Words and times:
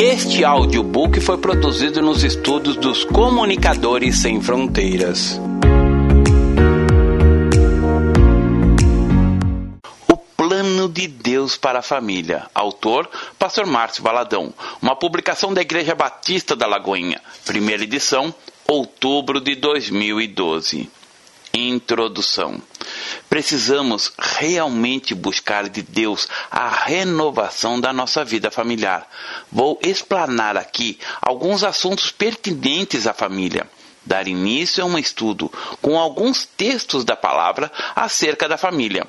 Este 0.00 0.44
audiobook 0.44 1.20
foi 1.20 1.38
produzido 1.38 2.00
nos 2.00 2.22
estudos 2.22 2.76
dos 2.76 3.02
Comunicadores 3.02 4.18
Sem 4.18 4.40
Fronteiras. 4.40 5.40
O 10.06 10.16
Plano 10.16 10.88
de 10.88 11.08
Deus 11.08 11.56
para 11.56 11.80
a 11.80 11.82
Família. 11.82 12.48
Autor: 12.54 13.10
Pastor 13.36 13.66
Márcio 13.66 14.04
Valadão. 14.04 14.54
Uma 14.80 14.94
publicação 14.94 15.52
da 15.52 15.62
Igreja 15.62 15.96
Batista 15.96 16.54
da 16.54 16.68
Lagoinha. 16.68 17.20
Primeira 17.44 17.82
edição, 17.82 18.32
outubro 18.68 19.40
de 19.40 19.56
2012. 19.56 20.88
Introdução. 21.52 22.62
Precisamos 23.28 24.12
realmente 24.18 25.14
buscar 25.14 25.68
de 25.68 25.82
Deus 25.82 26.28
a 26.50 26.68
renovação 26.68 27.78
da 27.78 27.92
nossa 27.92 28.24
vida 28.24 28.50
familiar. 28.50 29.08
Vou 29.52 29.78
explanar 29.82 30.56
aqui 30.56 30.98
alguns 31.20 31.62
assuntos 31.62 32.10
pertinentes 32.10 33.06
à 33.06 33.12
família. 33.12 33.68
Dar 34.04 34.26
início 34.26 34.82
a 34.82 34.86
um 34.86 34.96
estudo 34.96 35.52
com 35.82 35.98
alguns 35.98 36.46
textos 36.46 37.04
da 37.04 37.14
palavra 37.14 37.70
acerca 37.94 38.48
da 38.48 38.56
família. 38.56 39.06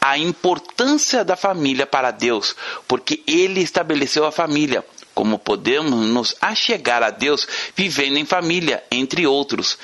A 0.00 0.16
importância 0.16 1.22
da 1.22 1.36
família 1.36 1.86
para 1.86 2.10
Deus, 2.10 2.56
porque 2.86 3.22
Ele 3.26 3.60
estabeleceu 3.60 4.24
a 4.24 4.32
família 4.32 4.82
como 5.18 5.36
podemos 5.36 6.06
nos 6.06 6.36
achegar 6.40 7.02
a 7.02 7.10
Deus 7.10 7.44
vivendo 7.74 8.18
em 8.18 8.24
família, 8.24 8.84
entre 8.88 9.26
outros. 9.26 9.76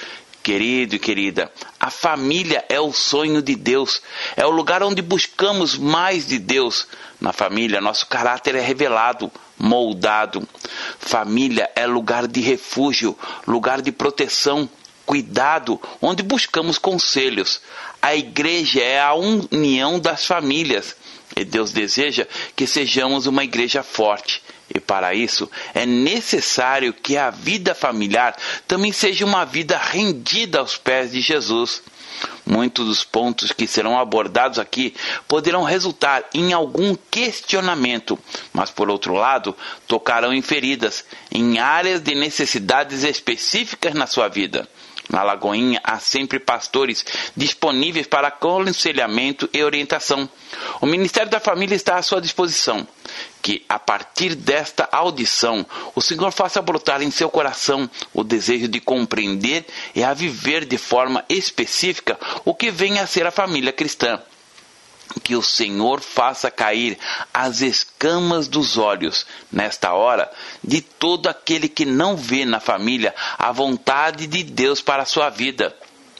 Querido 0.45 0.95
e 0.95 0.98
querida, 0.98 1.51
a 1.80 1.89
família 1.89 2.66
é 2.69 2.79
o 2.79 2.93
sonho 2.93 3.41
de 3.41 3.57
Deus, 3.57 4.03
é 4.37 4.45
o 4.45 4.51
lugar 4.51 4.83
onde 4.83 5.01
buscamos 5.01 5.75
mais 5.75 6.27
de 6.27 6.39
Deus. 6.39 6.87
Na 7.19 7.33
família, 7.33 7.80
nosso 7.80 8.07
caráter 8.07 8.55
é 8.55 8.61
revelado, 8.61 9.33
moldado. 9.59 10.47
Família 10.98 11.70
é 11.75 11.87
lugar 11.87 12.27
de 12.28 12.42
refúgio, 12.42 13.19
lugar 13.47 13.81
de 13.81 13.91
proteção, 13.91 14.69
cuidado, 15.06 15.81
onde 16.03 16.22
buscamos 16.22 16.77
conselhos. 16.77 17.62
A 18.03 18.15
igreja 18.15 18.83
é 18.83 19.00
a 19.00 19.15
união 19.15 19.98
das 19.98 20.27
famílias. 20.27 20.95
E 21.37 21.45
Deus 21.45 21.73
deseja 21.73 22.27
que 22.55 22.67
sejamos 22.67 23.27
uma 23.27 23.43
igreja 23.43 23.83
forte, 23.83 24.43
e 24.73 24.79
para 24.79 25.15
isso 25.15 25.51
é 25.75 25.85
necessário 25.85 26.93
que 26.93 27.17
a 27.17 27.31
vida 27.31 27.75
familiar 27.75 28.37
também 28.67 28.93
seja 28.93 29.25
uma 29.25 29.45
vida 29.45 29.77
rendida 29.77 30.61
aos 30.61 30.77
pés 30.77 31.12
de 31.12 31.21
Jesus. 31.21 31.83
Muitos 32.47 32.87
dos 32.87 33.05
pontos 33.05 33.53
que 33.53 33.67
serão 33.67 33.99
abordados 33.99 34.59
aqui 34.59 34.95
poderão 35.27 35.65
resultar 35.65 36.25
em 36.33 36.53
algum 36.53 36.95
questionamento, 36.95 38.19
mas 38.53 38.71
por 38.71 38.89
outro 38.89 39.15
lado, 39.15 39.57
tocarão 39.89 40.33
em 40.33 40.41
feridas, 40.41 41.05
em 41.33 41.59
áreas 41.59 42.01
de 42.01 42.15
necessidades 42.15 43.03
específicas 43.03 43.95
na 43.95 44.07
sua 44.07 44.29
vida. 44.29 44.69
Na 45.08 45.22
Lagoinha 45.22 45.80
há 45.84 45.98
sempre 45.98 46.38
pastores 46.38 47.05
disponíveis 47.36 48.06
para 48.06 48.28
aconselhamento 48.28 49.48
e 49.52 49.62
orientação. 49.62 50.28
O 50.80 50.86
Ministério 50.86 51.30
da 51.30 51.41
Família 51.41 51.74
está 51.74 51.97
à 51.97 52.02
sua 52.02 52.20
disposição. 52.20 52.86
Que, 53.42 53.62
a 53.69 53.78
partir 53.78 54.34
desta 54.34 54.88
audição, 54.91 55.66
o 55.94 56.00
Senhor 56.00 56.32
faça 56.32 56.62
brotar 56.62 57.02
em 57.02 57.10
seu 57.10 57.28
coração 57.28 57.88
o 58.14 58.25
desejo 58.25 58.66
de 58.66 58.80
compreender 58.80 59.66
e 59.94 60.02
a 60.02 60.14
viver 60.14 60.64
de 60.64 60.78
forma 60.78 61.25
específica 61.28 62.19
o 62.44 62.55
que 62.55 62.70
vem 62.70 62.98
a 62.98 63.06
ser 63.06 63.27
a 63.27 63.30
família 63.30 63.72
cristã 63.72 64.20
que 65.22 65.36
o 65.36 65.42
Senhor 65.42 66.00
faça 66.00 66.50
cair 66.50 66.98
as 67.33 67.60
escamas 67.60 68.48
dos 68.48 68.77
olhos, 68.77 69.27
nesta 69.50 69.92
hora, 69.92 70.30
de 70.62 70.80
todo 70.80 71.28
aquele 71.28 71.69
que 71.69 71.84
não 71.84 72.16
vê 72.16 72.44
na 72.44 72.60
família 72.60 73.14
a 73.38 73.52
vontade 73.52 74.26
de 74.26 74.43
Deus 74.43 74.81
para 74.81 75.03
a 75.03 75.06
sua 75.06 75.31
vida. 75.31 75.75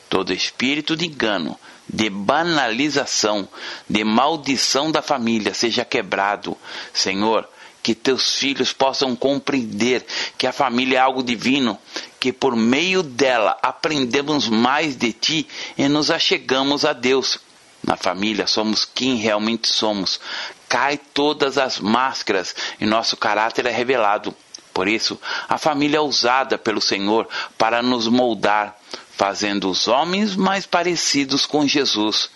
Todo 0.09 0.33
espírito 0.33 0.97
de 0.97 1.07
engano, 1.07 1.59
de 1.89 2.09
banalização, 2.09 3.49
de 3.89 4.05
maldição 4.05 4.91
da 4.91 5.03
família 5.03 5.53
seja 5.55 5.85
quebrado. 5.85 6.57
Senhor, 6.93 7.49
que 7.85 7.95
teus 7.95 8.37
filhos 8.37 8.73
possam 8.73 9.15
compreender 9.15 10.07
que 10.39 10.47
a 10.47 10.53
família 10.53 10.97
é 10.97 11.01
algo 11.01 11.23
divino, 11.23 11.79
que 12.19 12.33
por 12.33 12.57
meio 12.57 13.03
dela 13.03 13.59
aprendemos 13.63 14.49
mais 14.49 14.97
de 14.97 15.13
ti 15.13 15.47
e 15.77 15.87
nos 15.87 16.11
achegamos 16.11 16.87
a 16.87 16.95
Deus 16.95 17.39
na 17.87 17.97
família, 17.97 18.47
somos 18.47 18.85
quem 18.85 19.17
realmente 19.17 19.69
somos. 19.69 20.21
Cai 20.69 20.99
todas 20.99 21.59
as 21.59 21.79
máscaras 21.79 22.55
e 22.81 22.87
nosso 22.87 23.17
caráter 23.17 23.67
é 23.67 23.71
revelado. 23.71 24.35
Por 24.73 24.89
isso, 24.89 25.21
a 25.49 25.57
família 25.57 25.99
é 25.99 26.01
usada 26.01 26.59
pelo 26.59 26.81
Senhor 26.81 27.29
para 27.57 27.81
nos 27.81 28.09
moldar, 28.09 28.77
fazendo 29.17 29.71
os 29.71 29.87
homens 29.87 30.35
mais 30.35 30.67
parecidos 30.67 31.47
com 31.47 31.67
Jesus. 31.67 32.31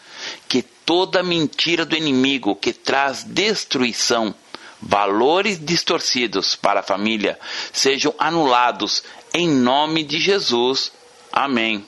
Que 0.48 0.62
toda 0.62 1.22
mentira 1.22 1.84
do 1.84 1.96
inimigo 1.96 2.54
que 2.54 2.72
traz 2.72 3.24
destruição, 3.24 4.34
valores 4.80 5.58
distorcidos 5.58 6.54
para 6.54 6.80
a 6.80 6.84
família, 6.84 7.38
sejam 7.72 8.14
anulados 8.18 9.02
em 9.32 9.48
nome 9.48 10.04
de 10.04 10.18
Jesus. 10.20 10.92
Amém. 11.32 11.84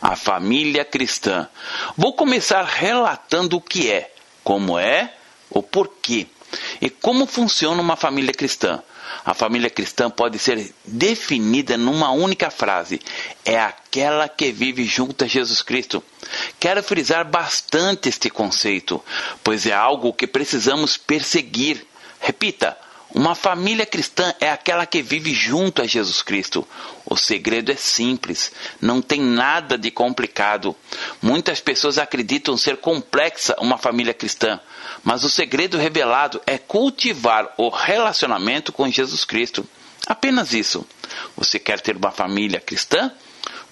A 0.00 0.16
família 0.16 0.84
cristã. 0.84 1.48
Vou 1.96 2.14
começar 2.14 2.64
relatando 2.64 3.56
o 3.56 3.60
que 3.60 3.90
é, 3.90 4.12
como 4.42 4.78
é, 4.78 5.14
o 5.50 5.62
porquê 5.62 6.26
e 6.80 6.88
como 6.88 7.26
funciona 7.26 7.80
uma 7.80 7.96
família 7.96 8.32
cristã. 8.32 8.82
A 9.24 9.34
família 9.34 9.68
cristã 9.68 10.08
pode 10.08 10.38
ser 10.38 10.72
definida 10.84 11.76
numa 11.76 12.10
única 12.10 12.50
frase: 12.50 13.00
é 13.44 13.58
aquela 13.58 14.28
que 14.28 14.52
vive 14.52 14.84
junto 14.84 15.24
a 15.24 15.26
Jesus 15.26 15.62
Cristo. 15.62 16.02
Quero 16.58 16.82
frisar 16.82 17.24
bastante 17.24 18.08
este 18.08 18.30
conceito, 18.30 19.02
pois 19.42 19.66
é 19.66 19.72
algo 19.72 20.12
que 20.12 20.26
precisamos 20.26 20.96
perseguir. 20.96 21.84
Repita: 22.20 22.76
uma 23.12 23.34
família 23.34 23.84
cristã 23.84 24.32
é 24.40 24.50
aquela 24.50 24.86
que 24.86 25.02
vive 25.02 25.34
junto 25.34 25.82
a 25.82 25.86
Jesus 25.86 26.22
Cristo. 26.22 26.66
O 27.04 27.16
segredo 27.16 27.72
é 27.72 27.76
simples, 27.76 28.52
não 28.80 29.02
tem 29.02 29.20
nada 29.20 29.76
de 29.76 29.90
complicado. 29.90 30.76
Muitas 31.20 31.60
pessoas 31.60 31.98
acreditam 31.98 32.56
ser 32.56 32.76
complexa 32.76 33.56
uma 33.58 33.76
família 33.76 34.14
cristã, 34.14 34.60
mas 35.02 35.24
o 35.24 35.30
segredo 35.30 35.76
revelado 35.76 36.40
é 36.46 36.56
cultivar 36.56 37.52
o 37.56 37.68
relacionamento 37.68 38.72
com 38.72 38.88
Jesus 38.88 39.24
Cristo. 39.24 39.66
Apenas 40.06 40.52
isso. 40.52 40.86
Você 41.36 41.58
quer 41.58 41.80
ter 41.80 41.96
uma 41.96 42.12
família 42.12 42.60
cristã? 42.60 43.12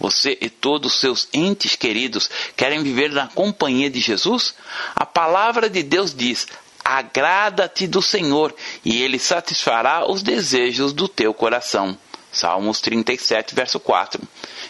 Você 0.01 0.37
e 0.41 0.49
todos 0.49 0.95
os 0.95 1.01
seus 1.01 1.29
entes 1.33 1.75
queridos 1.77 2.29
querem 2.57 2.83
viver 2.83 3.11
na 3.11 3.29
companhia 3.29 3.91
de 3.91 4.01
Jesus? 4.01 4.55
A 4.95 5.07
palavra 5.07 5.69
de 5.71 5.83
Deus 5.83 6.15
diz: 6.15 6.47
agrada-te 6.85 7.87
do 7.87 8.01
Senhor, 8.01 8.55
e 8.85 9.03
ele 9.03 9.19
satisfará 9.19 10.11
os 10.11 10.23
desejos 10.23 10.93
do 10.93 11.09
teu 11.09 11.35
coração. 11.35 11.97
Salmos 12.31 12.81
37, 12.81 13.55
verso 13.55 13.81
4. 13.81 14.23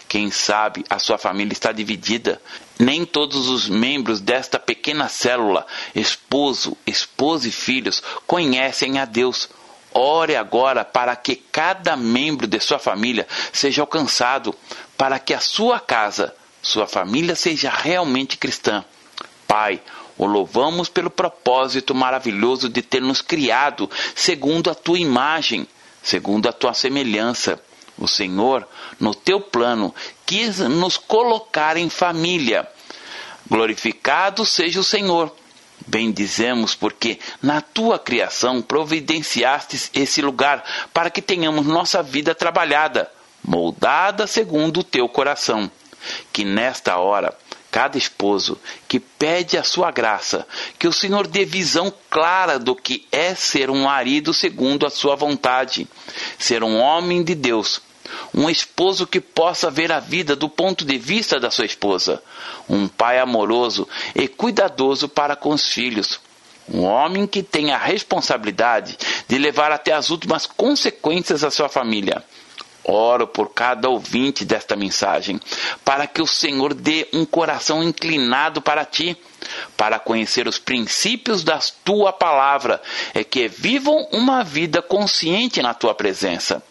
Quem 0.09 0.31
sabe 0.31 0.85
a 0.89 0.99
sua 0.99 1.19
família 1.19 1.53
está 1.53 1.73
dividida. 1.73 2.41
Nem 2.79 3.05
todos 3.05 3.49
os 3.49 3.69
membros 3.69 4.21
desta 4.21 4.59
pequena 4.59 5.09
célula, 5.09 5.67
esposo, 5.95 6.77
esposa 6.87 7.49
e 7.49 7.53
filhos, 7.53 8.03
conhecem 8.27 8.99
a 8.99 9.05
Deus. 9.05 9.49
Ore 9.93 10.37
agora 10.37 10.85
para 10.85 11.17
que 11.17 11.35
cada 11.35 11.97
membro 11.97 12.47
de 12.47 12.61
sua 12.61 12.79
família 12.79 13.27
seja 13.53 13.83
alcançado, 13.83 14.55
para 14.97 15.19
que 15.19 15.35
a 15.35 15.41
sua 15.41 15.81
casa, 15.81 16.35
sua 16.63 16.87
família 16.87 17.35
seja 17.35 17.71
realmente 17.71 18.37
cristã. 18.37 18.85
Pai, 19.47 19.81
o 20.19 20.27
louvamos 20.27 20.89
pelo 20.89 21.09
propósito 21.09 21.95
maravilhoso 21.95 22.69
de 22.69 22.83
ter 22.83 23.01
nos 23.01 23.23
criado 23.23 23.89
segundo 24.15 24.69
a 24.69 24.75
tua 24.75 24.99
imagem, 24.99 25.67
segundo 26.03 26.49
a 26.49 26.53
tua 26.53 26.75
semelhança. 26.75 27.63
O 27.97 28.07
Senhor, 28.07 28.67
no 28.99 29.15
teu 29.15 29.41
plano, 29.41 29.95
quis 30.27 30.59
nos 30.59 30.97
colocar 30.97 31.77
em 31.77 31.89
família. 31.89 32.69
Glorificado 33.49 34.45
seja 34.45 34.81
o 34.81 34.85
Senhor. 34.85 35.35
Bendizemos 35.87 36.75
porque 36.75 37.19
na 37.41 37.61
tua 37.61 37.99
criação 37.99 38.61
providenciastes 38.61 39.91
esse 39.95 40.21
lugar 40.21 40.65
para 40.93 41.09
que 41.09 41.23
tenhamos 41.23 41.67
nossa 41.67 42.03
vida 42.03 42.35
trabalhada, 42.35 43.11
moldada 43.43 44.27
segundo 44.27 44.81
o 44.81 44.85
teu 44.85 45.09
coração. 45.09 45.71
Que 46.33 46.45
nesta 46.45 46.99
hora 46.99 47.37
cada 47.71 47.99
esposo 47.99 48.59
que 48.87 48.99
pede 48.99 49.59
a 49.59 49.63
sua 49.63 49.91
graça, 49.91 50.47
que 50.79 50.89
o 50.89 50.93
Senhor 50.93 51.27
dê 51.27 51.45
visão 51.45 51.93
clara 52.11 52.59
do 52.59 52.75
que 52.75 53.07
é 53.13 53.35
ser 53.35 53.71
um 53.71 53.85
marido 53.85 54.33
segundo 54.33 54.87
a 54.87 54.91
sua 54.91 55.15
vontade, 55.15 55.87
ser 56.39 56.63
um 56.65 56.79
homem 56.79 57.23
de 57.23 57.35
Deus, 57.35 57.81
um 58.35 58.49
esposo 58.49 59.07
que 59.07 59.21
possa 59.21 59.71
ver 59.71 59.93
a 59.93 60.01
vida 60.01 60.35
do 60.35 60.49
ponto 60.49 60.85
de 60.85 60.99
vista 60.99 61.39
da 61.39 61.51
sua 61.51 61.67
esposa, 61.67 62.23
um 62.69 62.89
pai 62.89 63.19
amoroso 63.19 63.87
e 64.15 64.27
cuidadoso 64.27 65.09
para 65.09 65.37
com 65.37 65.51
os 65.51 65.69
filhos, 65.69 66.21
Um 66.71 66.85
homem 66.85 67.27
que 67.27 67.43
tem 67.43 67.73
a 67.73 67.79
responsabilidade 67.79 68.99
de 69.27 69.39
levar 69.39 69.73
até 69.73 69.93
as 69.93 70.11
últimas 70.11 70.45
consequências 70.45 71.43
a 71.43 71.51
sua 71.51 71.67
família. 71.67 72.23
Oro 72.91 73.27
por 73.27 73.51
cada 73.51 73.91
ouvinte 73.91 74.47
desta 74.47 74.75
mensagem, 74.75 75.39
para 75.85 76.07
que 76.07 76.23
o 76.23 76.27
Senhor 76.27 76.73
dê 76.73 77.07
um 77.13 77.27
coração 77.27 77.85
inclinado 77.85 78.63
para 78.63 78.83
ti, 78.83 79.15
para 79.77 79.99
conhecer 79.99 80.49
os 80.49 80.59
princípios 80.59 81.45
da 81.45 81.59
tua 81.85 82.15
palavra, 82.15 82.81
e 83.15 83.23
que 83.23 83.47
vivam 83.47 84.09
uma 84.11 84.43
vida 84.43 84.81
consciente 84.81 85.61
na 85.61 85.75
tua 85.75 85.95
presença. 85.95 86.63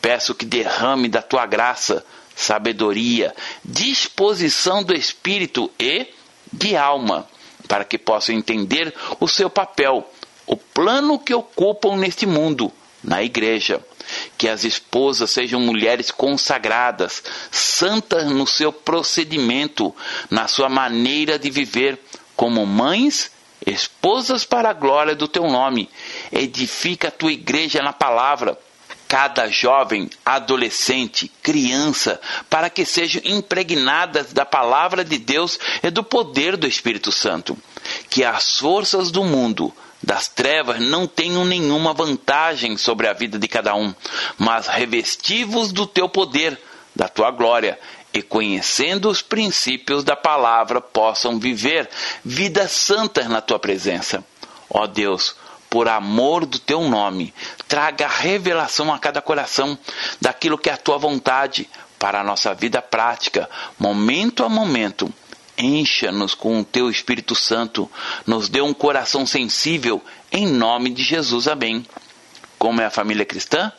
Peço 0.00 0.36
que 0.36 0.44
derrame 0.44 1.08
da 1.08 1.20
tua 1.20 1.44
graça, 1.46 2.06
sabedoria, 2.36 3.34
disposição 3.64 4.84
do 4.84 4.94
espírito 4.94 5.68
e 5.80 6.06
de 6.52 6.76
alma, 6.76 7.26
para 7.66 7.84
que 7.84 7.98
possam 7.98 8.36
entender 8.36 8.94
o 9.18 9.26
seu 9.26 9.50
papel, 9.50 10.08
o 10.46 10.56
plano 10.56 11.18
que 11.18 11.34
ocupam 11.34 11.96
neste 11.96 12.24
mundo, 12.24 12.72
na 13.02 13.20
igreja 13.20 13.82
que 14.36 14.48
as 14.48 14.64
esposas 14.64 15.30
sejam 15.30 15.60
mulheres 15.60 16.10
consagradas, 16.10 17.22
santas 17.50 18.30
no 18.30 18.46
seu 18.46 18.72
procedimento, 18.72 19.94
na 20.30 20.48
sua 20.48 20.68
maneira 20.68 21.38
de 21.38 21.50
viver, 21.50 21.98
como 22.34 22.66
mães, 22.66 23.30
esposas 23.66 24.44
para 24.44 24.70
a 24.70 24.74
glória 24.74 25.14
do 25.14 25.26
teu 25.26 25.44
nome. 25.44 25.88
Edifica 26.30 27.08
a 27.08 27.10
tua 27.10 27.32
igreja 27.32 27.82
na 27.82 27.92
palavra. 27.92 28.58
Cada 29.08 29.48
jovem, 29.48 30.10
adolescente, 30.24 31.30
criança, 31.40 32.20
para 32.50 32.68
que 32.68 32.84
sejam 32.84 33.22
impregnadas 33.24 34.32
da 34.32 34.44
palavra 34.44 35.04
de 35.04 35.16
Deus 35.16 35.60
e 35.80 35.90
do 35.90 36.02
poder 36.02 36.56
do 36.56 36.66
Espírito 36.66 37.12
Santo. 37.12 37.56
Que 38.10 38.24
as 38.24 38.58
forças 38.58 39.12
do 39.12 39.22
mundo 39.22 39.72
das 40.06 40.28
trevas 40.28 40.80
não 40.80 41.04
tenham 41.04 41.44
nenhuma 41.44 41.92
vantagem 41.92 42.76
sobre 42.76 43.08
a 43.08 43.12
vida 43.12 43.40
de 43.40 43.48
cada 43.48 43.74
um, 43.74 43.92
mas 44.38 44.68
revestivos 44.68 45.72
do 45.72 45.84
teu 45.84 46.08
poder, 46.08 46.56
da 46.94 47.08
tua 47.08 47.32
glória, 47.32 47.76
e 48.14 48.22
conhecendo 48.22 49.10
os 49.10 49.20
princípios 49.20 50.04
da 50.04 50.14
palavra, 50.14 50.80
possam 50.80 51.40
viver 51.40 51.90
vidas 52.24 52.70
santas 52.70 53.26
na 53.26 53.40
tua 53.40 53.58
presença. 53.58 54.24
Ó 54.70 54.86
Deus, 54.86 55.34
por 55.68 55.88
amor 55.88 56.46
do 56.46 56.60
teu 56.60 56.82
nome, 56.82 57.34
traga 57.66 58.06
revelação 58.06 58.94
a 58.94 59.00
cada 59.00 59.20
coração 59.20 59.76
daquilo 60.20 60.56
que 60.56 60.70
é 60.70 60.72
a 60.72 60.78
tua 60.78 60.98
vontade 60.98 61.68
para 61.98 62.20
a 62.20 62.24
nossa 62.24 62.54
vida 62.54 62.80
prática, 62.80 63.50
momento 63.76 64.44
a 64.44 64.48
momento 64.48 65.12
Encha-nos 65.58 66.34
com 66.34 66.60
o 66.60 66.64
teu 66.64 66.90
Espírito 66.90 67.34
Santo, 67.34 67.90
nos 68.26 68.48
dê 68.48 68.60
um 68.60 68.74
coração 68.74 69.24
sensível, 69.24 70.02
em 70.30 70.46
nome 70.46 70.90
de 70.90 71.02
Jesus. 71.02 71.48
Amém. 71.48 71.84
Como 72.58 72.80
é 72.80 72.86
a 72.86 72.90
família 72.90 73.24
cristã? 73.24 73.72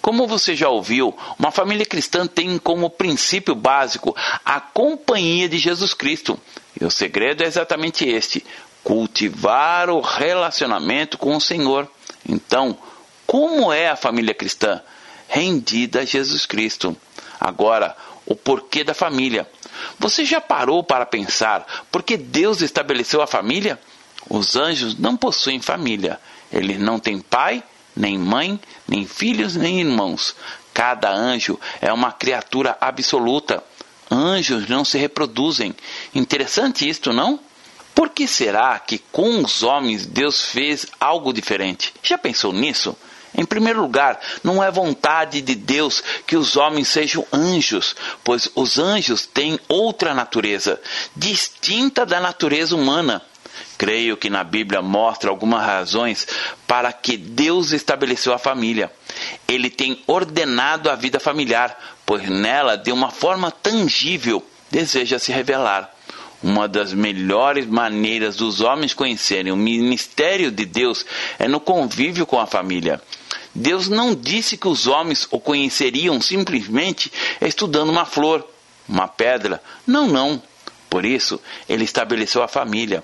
Como 0.00 0.26
você 0.26 0.54
já 0.54 0.68
ouviu, 0.68 1.16
uma 1.38 1.50
família 1.50 1.84
cristã 1.84 2.26
tem 2.26 2.56
como 2.58 2.88
princípio 2.88 3.54
básico 3.54 4.16
a 4.44 4.60
companhia 4.60 5.48
de 5.48 5.58
Jesus 5.58 5.92
Cristo. 5.92 6.38
E 6.80 6.84
o 6.84 6.90
segredo 6.90 7.42
é 7.42 7.46
exatamente 7.46 8.08
este: 8.08 8.44
cultivar 8.82 9.90
o 9.90 10.00
relacionamento 10.00 11.18
com 11.18 11.36
o 11.36 11.40
Senhor. 11.40 11.90
Então, 12.26 12.78
como 13.26 13.72
é 13.72 13.90
a 13.90 13.96
família 13.96 14.32
cristã? 14.32 14.80
Rendida 15.28 16.00
a 16.00 16.04
Jesus 16.04 16.46
Cristo. 16.46 16.96
Agora, 17.38 17.94
o 18.24 18.34
porquê 18.34 18.82
da 18.82 18.94
família. 18.94 19.48
Você 19.98 20.24
já 20.24 20.40
parou 20.40 20.82
para 20.82 21.06
pensar 21.06 21.66
por 21.90 22.02
que 22.02 22.16
Deus 22.16 22.60
estabeleceu 22.60 23.22
a 23.22 23.26
família? 23.26 23.78
Os 24.28 24.56
anjos 24.56 24.98
não 24.98 25.16
possuem 25.16 25.60
família. 25.60 26.20
Eles 26.52 26.78
não 26.78 26.98
têm 26.98 27.20
pai, 27.20 27.62
nem 27.94 28.18
mãe, 28.18 28.60
nem 28.86 29.06
filhos, 29.06 29.56
nem 29.56 29.80
irmãos. 29.80 30.34
Cada 30.72 31.10
anjo 31.10 31.58
é 31.80 31.92
uma 31.92 32.12
criatura 32.12 32.76
absoluta. 32.80 33.62
Anjos 34.10 34.68
não 34.68 34.84
se 34.84 34.96
reproduzem. 34.96 35.74
Interessante 36.14 36.88
isto, 36.88 37.12
não? 37.12 37.40
Por 37.94 38.10
que 38.10 38.28
será 38.28 38.78
que 38.78 38.98
com 39.10 39.42
os 39.42 39.62
homens 39.62 40.06
Deus 40.06 40.44
fez 40.44 40.86
algo 41.00 41.32
diferente? 41.32 41.92
Já 42.02 42.16
pensou 42.16 42.52
nisso? 42.52 42.96
Em 43.38 43.44
primeiro 43.44 43.80
lugar, 43.80 44.18
não 44.42 44.60
é 44.60 44.68
vontade 44.68 45.40
de 45.40 45.54
Deus 45.54 46.02
que 46.26 46.36
os 46.36 46.56
homens 46.56 46.88
sejam 46.88 47.24
anjos, 47.32 47.94
pois 48.24 48.50
os 48.56 48.80
anjos 48.80 49.26
têm 49.26 49.60
outra 49.68 50.12
natureza, 50.12 50.80
distinta 51.14 52.04
da 52.04 52.18
natureza 52.18 52.74
humana. 52.74 53.22
Creio 53.78 54.16
que 54.16 54.28
na 54.28 54.42
Bíblia 54.42 54.82
mostra 54.82 55.30
algumas 55.30 55.64
razões 55.64 56.26
para 56.66 56.92
que 56.92 57.16
Deus 57.16 57.70
estabeleceu 57.70 58.34
a 58.34 58.38
família. 58.38 58.90
Ele 59.46 59.70
tem 59.70 60.02
ordenado 60.08 60.90
a 60.90 60.96
vida 60.96 61.20
familiar, 61.20 61.78
pois 62.04 62.28
nela, 62.28 62.76
de 62.76 62.90
uma 62.90 63.12
forma 63.12 63.52
tangível, 63.52 64.44
deseja 64.68 65.16
se 65.20 65.30
revelar. 65.30 65.94
Uma 66.42 66.68
das 66.68 66.92
melhores 66.92 67.66
maneiras 67.66 68.36
dos 68.36 68.60
homens 68.60 68.94
conhecerem 68.94 69.52
o 69.52 69.56
ministério 69.56 70.52
de 70.52 70.64
Deus 70.64 71.04
é 71.38 71.48
no 71.48 71.58
convívio 71.58 72.24
com 72.24 72.38
a 72.38 72.46
família. 72.46 73.02
Deus 73.54 73.88
não 73.88 74.14
disse 74.14 74.56
que 74.56 74.68
os 74.68 74.86
homens 74.86 75.26
o 75.30 75.40
conheceriam 75.40 76.20
simplesmente 76.20 77.10
estudando 77.40 77.90
uma 77.90 78.04
flor, 78.04 78.46
uma 78.88 79.08
pedra. 79.08 79.60
Não, 79.84 80.06
não. 80.06 80.40
Por 80.88 81.04
isso, 81.04 81.40
ele 81.68 81.84
estabeleceu 81.84 82.42
a 82.42 82.48
família. 82.48 83.02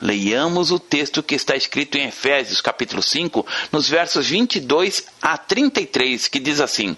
Leiamos 0.00 0.72
o 0.72 0.80
texto 0.80 1.22
que 1.22 1.36
está 1.36 1.54
escrito 1.54 1.96
em 1.96 2.08
Efésios, 2.08 2.60
capítulo 2.60 3.00
5, 3.00 3.46
nos 3.70 3.88
versos 3.88 4.28
22 4.28 5.04
a 5.22 5.38
33, 5.38 6.26
que 6.26 6.40
diz 6.40 6.58
assim: 6.58 6.96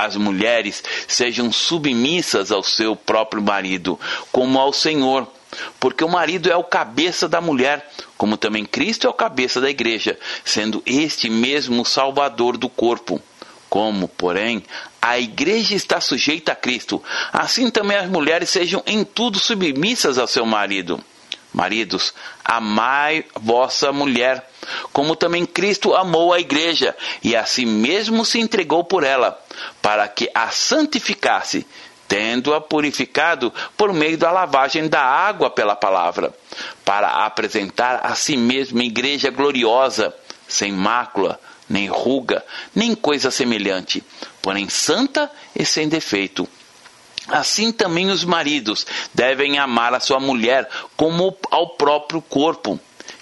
As 0.00 0.14
mulheres 0.14 0.82
sejam 1.08 1.50
submissas 1.50 2.52
ao 2.52 2.62
seu 2.62 2.94
próprio 2.94 3.42
marido, 3.42 3.98
como 4.30 4.58
ao 4.60 4.72
Senhor 4.72 5.26
porque 5.80 6.04
o 6.04 6.08
marido 6.08 6.50
é 6.50 6.56
o 6.56 6.64
cabeça 6.64 7.28
da 7.28 7.40
mulher, 7.40 7.90
como 8.16 8.36
também 8.36 8.64
Cristo 8.64 9.06
é 9.06 9.10
o 9.10 9.14
cabeça 9.14 9.60
da 9.60 9.70
igreja, 9.70 10.18
sendo 10.44 10.82
este 10.84 11.30
mesmo 11.30 11.82
o 11.82 11.86
salvador 11.86 12.56
do 12.56 12.68
corpo. 12.68 13.20
Como, 13.68 14.08
porém, 14.08 14.62
a 15.00 15.18
igreja 15.18 15.74
está 15.74 16.00
sujeita 16.00 16.52
a 16.52 16.56
Cristo, 16.56 17.02
assim 17.32 17.70
também 17.70 17.98
as 17.98 18.08
mulheres 18.08 18.48
sejam 18.48 18.82
em 18.86 19.04
tudo 19.04 19.38
submissas 19.38 20.16
ao 20.16 20.26
seu 20.26 20.46
marido. 20.46 21.02
Maridos, 21.52 22.12
amai 22.44 23.24
vossa 23.40 23.90
mulher, 23.92 24.48
como 24.92 25.16
também 25.16 25.46
Cristo 25.46 25.94
amou 25.94 26.32
a 26.32 26.40
igreja 26.40 26.94
e 27.22 27.34
a 27.34 27.46
si 27.46 27.64
mesmo 27.64 28.24
se 28.24 28.38
entregou 28.38 28.84
por 28.84 29.02
ela, 29.02 29.40
para 29.80 30.06
que 30.06 30.30
a 30.34 30.48
santificasse, 30.48 31.66
tendo-a 32.06 32.60
purificado 32.60 33.52
por 33.76 33.92
meio 33.92 34.18
da 34.18 34.30
lavagem 34.30 34.88
da 34.88 35.02
água 35.02 35.50
pela 35.50 35.74
palavra, 35.74 36.34
para 36.84 37.24
apresentar 37.26 38.00
a 38.04 38.14
si 38.14 38.36
mesma 38.36 38.84
igreja 38.84 39.30
gloriosa, 39.30 40.14
sem 40.46 40.72
mácula, 40.72 41.40
nem 41.68 41.86
ruga, 41.88 42.44
nem 42.74 42.94
coisa 42.94 43.30
semelhante, 43.30 44.02
porém 44.40 44.68
santa 44.68 45.30
e 45.54 45.64
sem 45.64 45.88
defeito. 45.88 46.48
Assim 47.28 47.70
também 47.70 48.10
os 48.10 48.24
maridos 48.24 48.86
devem 49.12 49.58
amar 49.58 49.92
a 49.92 50.00
sua 50.00 50.18
mulher 50.18 50.68
como 50.96 51.36
ao 51.50 51.70
próprio 51.70 52.22
corpo. 52.22 52.80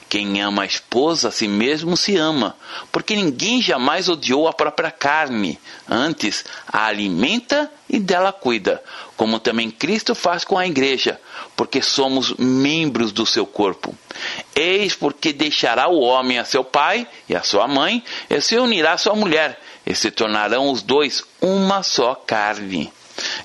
Quem 0.08 0.40
ama 0.40 0.62
a 0.62 0.66
esposa 0.66 1.28
a 1.28 1.32
si 1.32 1.48
mesmo 1.48 1.96
se 1.96 2.16
ama, 2.16 2.56
porque 2.92 3.16
ninguém 3.16 3.60
jamais 3.60 4.08
odiou 4.08 4.46
a 4.46 4.52
própria 4.52 4.90
carne, 4.90 5.58
antes 5.88 6.44
a 6.68 6.86
alimenta 6.86 7.70
e 7.88 7.98
dela 7.98 8.32
cuida, 8.32 8.80
como 9.16 9.40
também 9.40 9.68
Cristo 9.68 10.14
faz 10.14 10.44
com 10.44 10.56
a 10.56 10.66
igreja, 10.66 11.20
porque 11.56 11.82
somos 11.82 12.32
membros 12.38 13.10
do 13.10 13.26
seu 13.26 13.44
corpo. 13.44 13.96
Eis 14.54 14.94
porque 14.94 15.32
deixará 15.32 15.88
o 15.88 15.98
homem 15.98 16.38
a 16.38 16.44
seu 16.44 16.62
pai 16.62 17.08
e 17.28 17.34
a 17.34 17.42
sua 17.42 17.66
mãe, 17.66 18.04
e 18.30 18.40
se 18.40 18.56
unirá 18.56 18.92
à 18.92 18.98
sua 18.98 19.16
mulher, 19.16 19.60
e 19.84 19.92
se 19.92 20.12
tornarão 20.12 20.70
os 20.70 20.82
dois 20.82 21.24
uma 21.40 21.82
só 21.82 22.14
carne. 22.14 22.92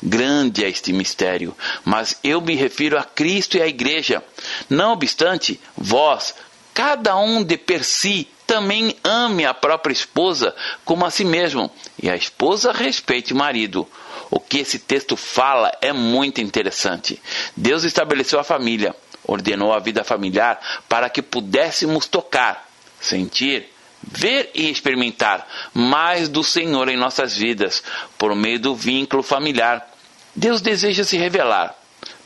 Grande 0.01 0.63
é 0.63 0.69
este 0.69 0.91
mistério, 0.91 1.55
mas 1.85 2.17
eu 2.23 2.41
me 2.41 2.55
refiro 2.55 2.97
a 2.97 3.03
Cristo 3.03 3.57
e 3.57 3.61
à 3.61 3.67
Igreja. 3.67 4.23
Não 4.69 4.93
obstante, 4.93 5.59
vós, 5.77 6.35
cada 6.73 7.17
um 7.17 7.43
de 7.43 7.57
per 7.57 7.83
si 7.83 8.27
também 8.45 8.95
ame 9.01 9.45
a 9.45 9.53
própria 9.53 9.93
esposa 9.93 10.53
como 10.83 11.05
a 11.05 11.09
si 11.09 11.23
mesmo, 11.23 11.71
e 12.01 12.09
a 12.09 12.15
esposa 12.17 12.73
respeite 12.73 13.33
o 13.33 13.37
marido. 13.37 13.87
O 14.29 14.39
que 14.39 14.59
esse 14.59 14.77
texto 14.77 15.15
fala 15.15 15.71
é 15.81 15.93
muito 15.93 16.41
interessante. 16.41 17.21
Deus 17.55 17.83
estabeleceu 17.83 18.39
a 18.39 18.43
família, 18.43 18.93
ordenou 19.25 19.73
a 19.73 19.79
vida 19.79 20.03
familiar 20.03 20.59
para 20.89 21.09
que 21.09 21.21
pudéssemos 21.21 22.07
tocar, 22.07 22.69
sentir, 22.99 23.70
ver 24.03 24.51
e 24.53 24.69
experimentar 24.69 25.47
mais 25.73 26.27
do 26.27 26.43
Senhor 26.43 26.89
em 26.89 26.97
nossas 26.97 27.35
vidas, 27.35 27.83
por 28.17 28.35
meio 28.35 28.59
do 28.59 28.75
vínculo 28.75 29.23
familiar. 29.23 29.87
Deus 30.35 30.61
deseja 30.61 31.03
se 31.03 31.17
revelar 31.17 31.75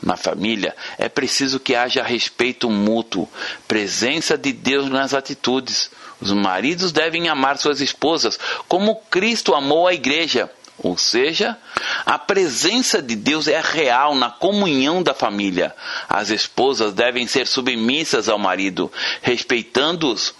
Na 0.02 0.16
família 0.16 0.74
é 0.98 1.08
preciso 1.08 1.58
que 1.58 1.74
haja 1.74 2.02
respeito 2.02 2.70
mútuo, 2.70 3.28
presença 3.66 4.38
de 4.38 4.52
Deus 4.52 4.88
nas 4.88 5.12
atitudes. 5.12 5.90
Os 6.20 6.32
maridos 6.32 6.92
devem 6.92 7.28
amar 7.28 7.58
suas 7.58 7.80
esposas 7.80 8.38
como 8.68 8.96
Cristo 9.10 9.54
amou 9.54 9.86
a 9.86 9.94
igreja. 9.94 10.50
Ou 10.78 10.96
seja, 10.98 11.56
a 12.04 12.18
presença 12.18 13.00
de 13.00 13.16
Deus 13.16 13.48
é 13.48 13.60
real 13.60 14.14
na 14.14 14.30
comunhão 14.30 15.02
da 15.02 15.14
família. 15.14 15.74
As 16.06 16.28
esposas 16.28 16.92
devem 16.92 17.26
ser 17.26 17.46
submissas 17.46 18.28
ao 18.28 18.38
marido, 18.38 18.92
respeitando-os. 19.22 20.34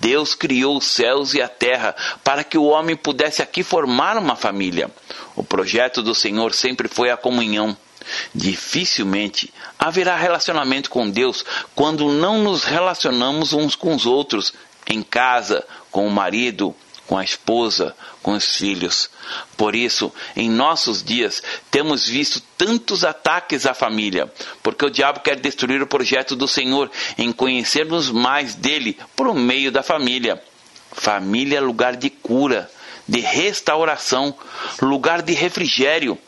Deus 0.00 0.34
criou 0.34 0.78
os 0.78 0.86
céus 0.86 1.34
e 1.34 1.42
a 1.42 1.48
terra 1.48 1.94
para 2.24 2.42
que 2.42 2.56
o 2.56 2.64
homem 2.64 2.96
pudesse 2.96 3.42
aqui 3.42 3.62
formar 3.62 4.16
uma 4.16 4.34
família. 4.34 4.90
O 5.36 5.44
projeto 5.44 6.02
do 6.02 6.14
Senhor 6.14 6.54
sempre 6.54 6.88
foi 6.88 7.10
a 7.10 7.16
comunhão. 7.16 7.76
Dificilmente 8.34 9.52
haverá 9.78 10.16
relacionamento 10.16 10.90
com 10.90 11.08
Deus 11.08 11.44
quando 11.74 12.10
não 12.10 12.38
nos 12.42 12.64
relacionamos 12.64 13.52
uns 13.52 13.76
com 13.76 13.94
os 13.94 14.06
outros, 14.06 14.54
em 14.88 15.02
casa, 15.02 15.64
com 15.90 16.06
o 16.06 16.10
marido, 16.10 16.74
com 17.06 17.18
a 17.18 17.24
esposa, 17.24 17.94
com 18.22 18.32
os 18.32 18.56
filhos. 18.56 19.10
Por 19.56 19.74
isso, 19.74 20.12
em 20.36 20.50
nossos 20.50 21.02
dias, 21.02 21.42
temos 21.70 22.06
visto 22.06 22.42
tantos 22.56 23.04
ataques 23.04 23.66
à 23.66 23.74
família, 23.74 24.30
porque 24.62 24.84
o 24.84 24.90
diabo 24.90 25.20
quer 25.20 25.38
destruir 25.38 25.82
o 25.82 25.86
projeto 25.86 26.36
do 26.36 26.48
Senhor 26.48 26.90
em 27.16 27.32
conhecermos 27.32 28.10
mais 28.10 28.54
dele 28.54 28.98
por 29.16 29.34
meio 29.34 29.70
da 29.72 29.82
família. 29.82 30.42
Família 30.92 31.58
é 31.58 31.60
lugar 31.60 31.96
de 31.96 32.10
cura, 32.10 32.70
de 33.06 33.20
restauração, 33.20 34.34
lugar 34.80 35.22
de 35.22 35.32
refrigério 35.32 36.18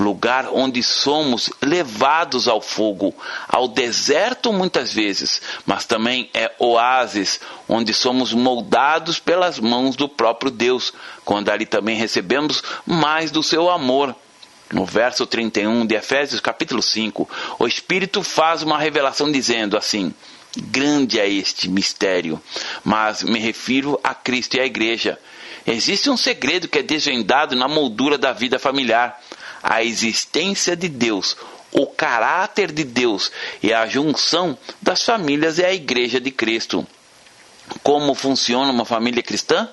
lugar 0.00 0.48
onde 0.52 0.82
somos 0.82 1.50
levados 1.62 2.48
ao 2.48 2.60
fogo, 2.60 3.14
ao 3.48 3.68
deserto 3.68 4.52
muitas 4.52 4.92
vezes, 4.92 5.40
mas 5.66 5.84
também 5.84 6.30
é 6.34 6.50
oásis 6.58 7.40
onde 7.68 7.92
somos 7.94 8.32
moldados 8.32 9.18
pelas 9.18 9.58
mãos 9.58 9.96
do 9.96 10.08
próprio 10.08 10.50
Deus, 10.50 10.92
quando 11.24 11.50
ali 11.50 11.66
também 11.66 11.96
recebemos 11.96 12.62
mais 12.86 13.30
do 13.30 13.42
seu 13.42 13.70
amor. 13.70 14.14
No 14.72 14.84
verso 14.84 15.26
31 15.26 15.84
de 15.84 15.96
Efésios, 15.96 16.40
capítulo 16.40 16.80
5, 16.80 17.28
o 17.58 17.66
Espírito 17.66 18.22
faz 18.22 18.62
uma 18.62 18.78
revelação 18.78 19.30
dizendo 19.30 19.76
assim: 19.76 20.14
Grande 20.56 21.18
é 21.18 21.28
este 21.28 21.68
mistério, 21.68 22.40
mas 22.84 23.22
me 23.22 23.38
refiro 23.38 23.98
a 24.02 24.14
Cristo 24.14 24.56
e 24.56 24.60
à 24.60 24.64
Igreja. 24.64 25.18
Existe 25.66 26.08
um 26.08 26.16
segredo 26.16 26.68
que 26.68 26.78
é 26.78 26.82
desvendado 26.82 27.54
na 27.54 27.68
moldura 27.68 28.16
da 28.16 28.32
vida 28.32 28.58
familiar 28.58 29.20
a 29.62 29.82
existência 29.82 30.76
de 30.76 30.88
Deus, 30.88 31.36
o 31.72 31.86
caráter 31.86 32.72
de 32.72 32.84
Deus 32.84 33.30
e 33.62 33.72
a 33.72 33.86
junção 33.86 34.56
das 34.80 35.02
famílias 35.04 35.58
é 35.58 35.66
a 35.66 35.74
igreja 35.74 36.20
de 36.20 36.30
Cristo. 36.30 36.86
Como 37.82 38.14
funciona 38.14 38.72
uma 38.72 38.84
família 38.84 39.22
cristã? 39.22 39.68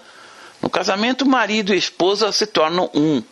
No 0.62 0.70
casamento, 0.70 1.26
marido 1.26 1.74
e 1.74 1.78
esposa 1.78 2.32
se 2.32 2.46
tornam 2.46 2.90
um. 2.94 3.24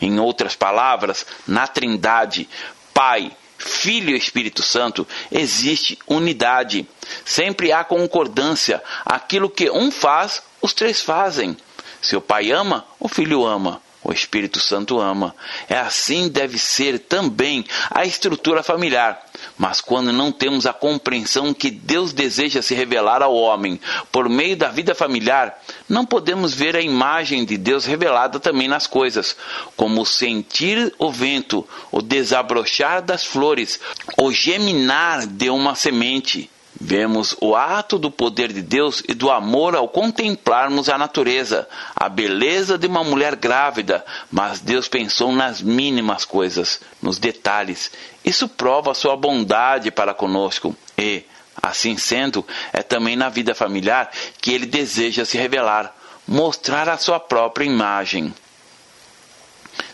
Em 0.00 0.20
outras 0.20 0.54
palavras, 0.54 1.26
na 1.46 1.66
Trindade, 1.66 2.48
Pai, 2.92 3.32
Filho 3.58 4.10
e 4.10 4.18
Espírito 4.18 4.62
Santo, 4.62 5.06
existe 5.32 5.98
unidade. 6.06 6.86
Sempre 7.24 7.72
há 7.72 7.82
concordância. 7.82 8.82
Aquilo 9.04 9.50
que 9.50 9.70
um 9.70 9.90
faz, 9.90 10.42
os 10.60 10.72
três 10.72 11.00
fazem. 11.00 11.56
Se 12.00 12.14
o 12.14 12.20
pai 12.20 12.52
ama, 12.52 12.86
o 13.00 13.08
filho 13.08 13.44
ama. 13.44 13.80
O 14.04 14.12
Espírito 14.12 14.60
Santo 14.60 15.00
ama. 15.00 15.34
É 15.66 15.78
assim 15.78 16.28
deve 16.28 16.58
ser 16.58 16.98
também 16.98 17.64
a 17.90 18.04
estrutura 18.04 18.62
familiar. 18.62 19.24
Mas 19.56 19.80
quando 19.80 20.12
não 20.12 20.30
temos 20.30 20.66
a 20.66 20.74
compreensão 20.74 21.54
que 21.54 21.70
Deus 21.70 22.12
deseja 22.12 22.60
se 22.60 22.74
revelar 22.74 23.22
ao 23.22 23.34
homem 23.34 23.80
por 24.12 24.28
meio 24.28 24.56
da 24.56 24.68
vida 24.68 24.94
familiar, 24.94 25.58
não 25.88 26.04
podemos 26.04 26.52
ver 26.52 26.76
a 26.76 26.82
imagem 26.82 27.46
de 27.46 27.56
Deus 27.56 27.86
revelada 27.86 28.38
também 28.38 28.68
nas 28.68 28.86
coisas, 28.86 29.34
como 29.74 30.04
sentir 30.04 30.94
o 30.98 31.10
vento, 31.10 31.66
o 31.90 32.02
desabrochar 32.02 33.02
das 33.02 33.24
flores, 33.24 33.80
o 34.18 34.30
geminar 34.30 35.26
de 35.26 35.48
uma 35.48 35.74
semente 35.74 36.50
Vemos 36.80 37.36
o 37.40 37.54
ato 37.54 37.98
do 37.98 38.10
poder 38.10 38.52
de 38.52 38.60
Deus 38.60 39.02
e 39.08 39.14
do 39.14 39.30
amor 39.30 39.76
ao 39.76 39.88
contemplarmos 39.88 40.88
a 40.88 40.98
natureza, 40.98 41.68
a 41.94 42.08
beleza 42.08 42.76
de 42.76 42.88
uma 42.88 43.04
mulher 43.04 43.36
grávida, 43.36 44.04
mas 44.30 44.60
Deus 44.60 44.88
pensou 44.88 45.30
nas 45.32 45.62
mínimas 45.62 46.24
coisas, 46.24 46.80
nos 47.00 47.18
detalhes. 47.18 47.92
Isso 48.24 48.48
prova 48.48 48.90
a 48.90 48.94
sua 48.94 49.16
bondade 49.16 49.92
para 49.92 50.12
conosco 50.12 50.76
e, 50.98 51.22
assim 51.62 51.96
sendo, 51.96 52.44
é 52.72 52.82
também 52.82 53.14
na 53.14 53.28
vida 53.28 53.54
familiar 53.54 54.10
que 54.40 54.52
ele 54.52 54.66
deseja 54.66 55.24
se 55.24 55.38
revelar, 55.38 55.94
mostrar 56.26 56.88
a 56.88 56.98
sua 56.98 57.20
própria 57.20 57.64
imagem. 57.64 58.34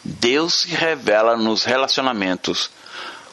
Deus 0.03 0.63
se 0.63 0.69
revela 0.69 1.37
nos 1.37 1.65
relacionamentos. 1.65 2.71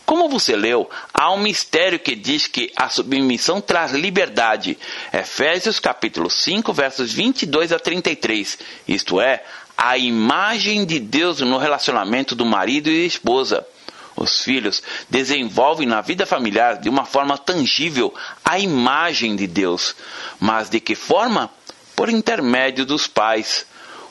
Como 0.07 0.29
você 0.29 0.55
leu, 0.55 0.89
há 1.13 1.33
um 1.33 1.37
mistério 1.37 1.99
que 1.99 2.15
diz 2.15 2.47
que 2.47 2.71
a 2.77 2.87
submissão 2.87 3.59
traz 3.59 3.91
liberdade. 3.91 4.77
Efésios 5.11 5.81
capítulo 5.81 6.29
5, 6.29 6.71
versos 6.71 7.11
22 7.11 7.73
a 7.73 7.77
33. 7.77 8.57
Isto 8.87 9.19
é, 9.19 9.43
a 9.77 9.97
imagem 9.97 10.85
de 10.85 10.97
Deus 10.97 11.41
no 11.41 11.57
relacionamento 11.57 12.35
do 12.35 12.45
marido 12.45 12.89
e 12.89 13.05
esposa. 13.05 13.67
Os 14.15 14.41
filhos 14.45 14.81
desenvolvem 15.09 15.85
na 15.85 15.99
vida 15.99 16.25
familiar 16.25 16.77
de 16.77 16.87
uma 16.87 17.03
forma 17.03 17.37
tangível 17.37 18.15
a 18.45 18.57
imagem 18.57 19.35
de 19.35 19.45
Deus. 19.45 19.93
Mas 20.39 20.69
de 20.69 20.79
que 20.79 20.95
forma? 20.95 21.51
Por 21.97 22.07
intermédio 22.07 22.85
dos 22.85 23.07
pais. 23.07 23.65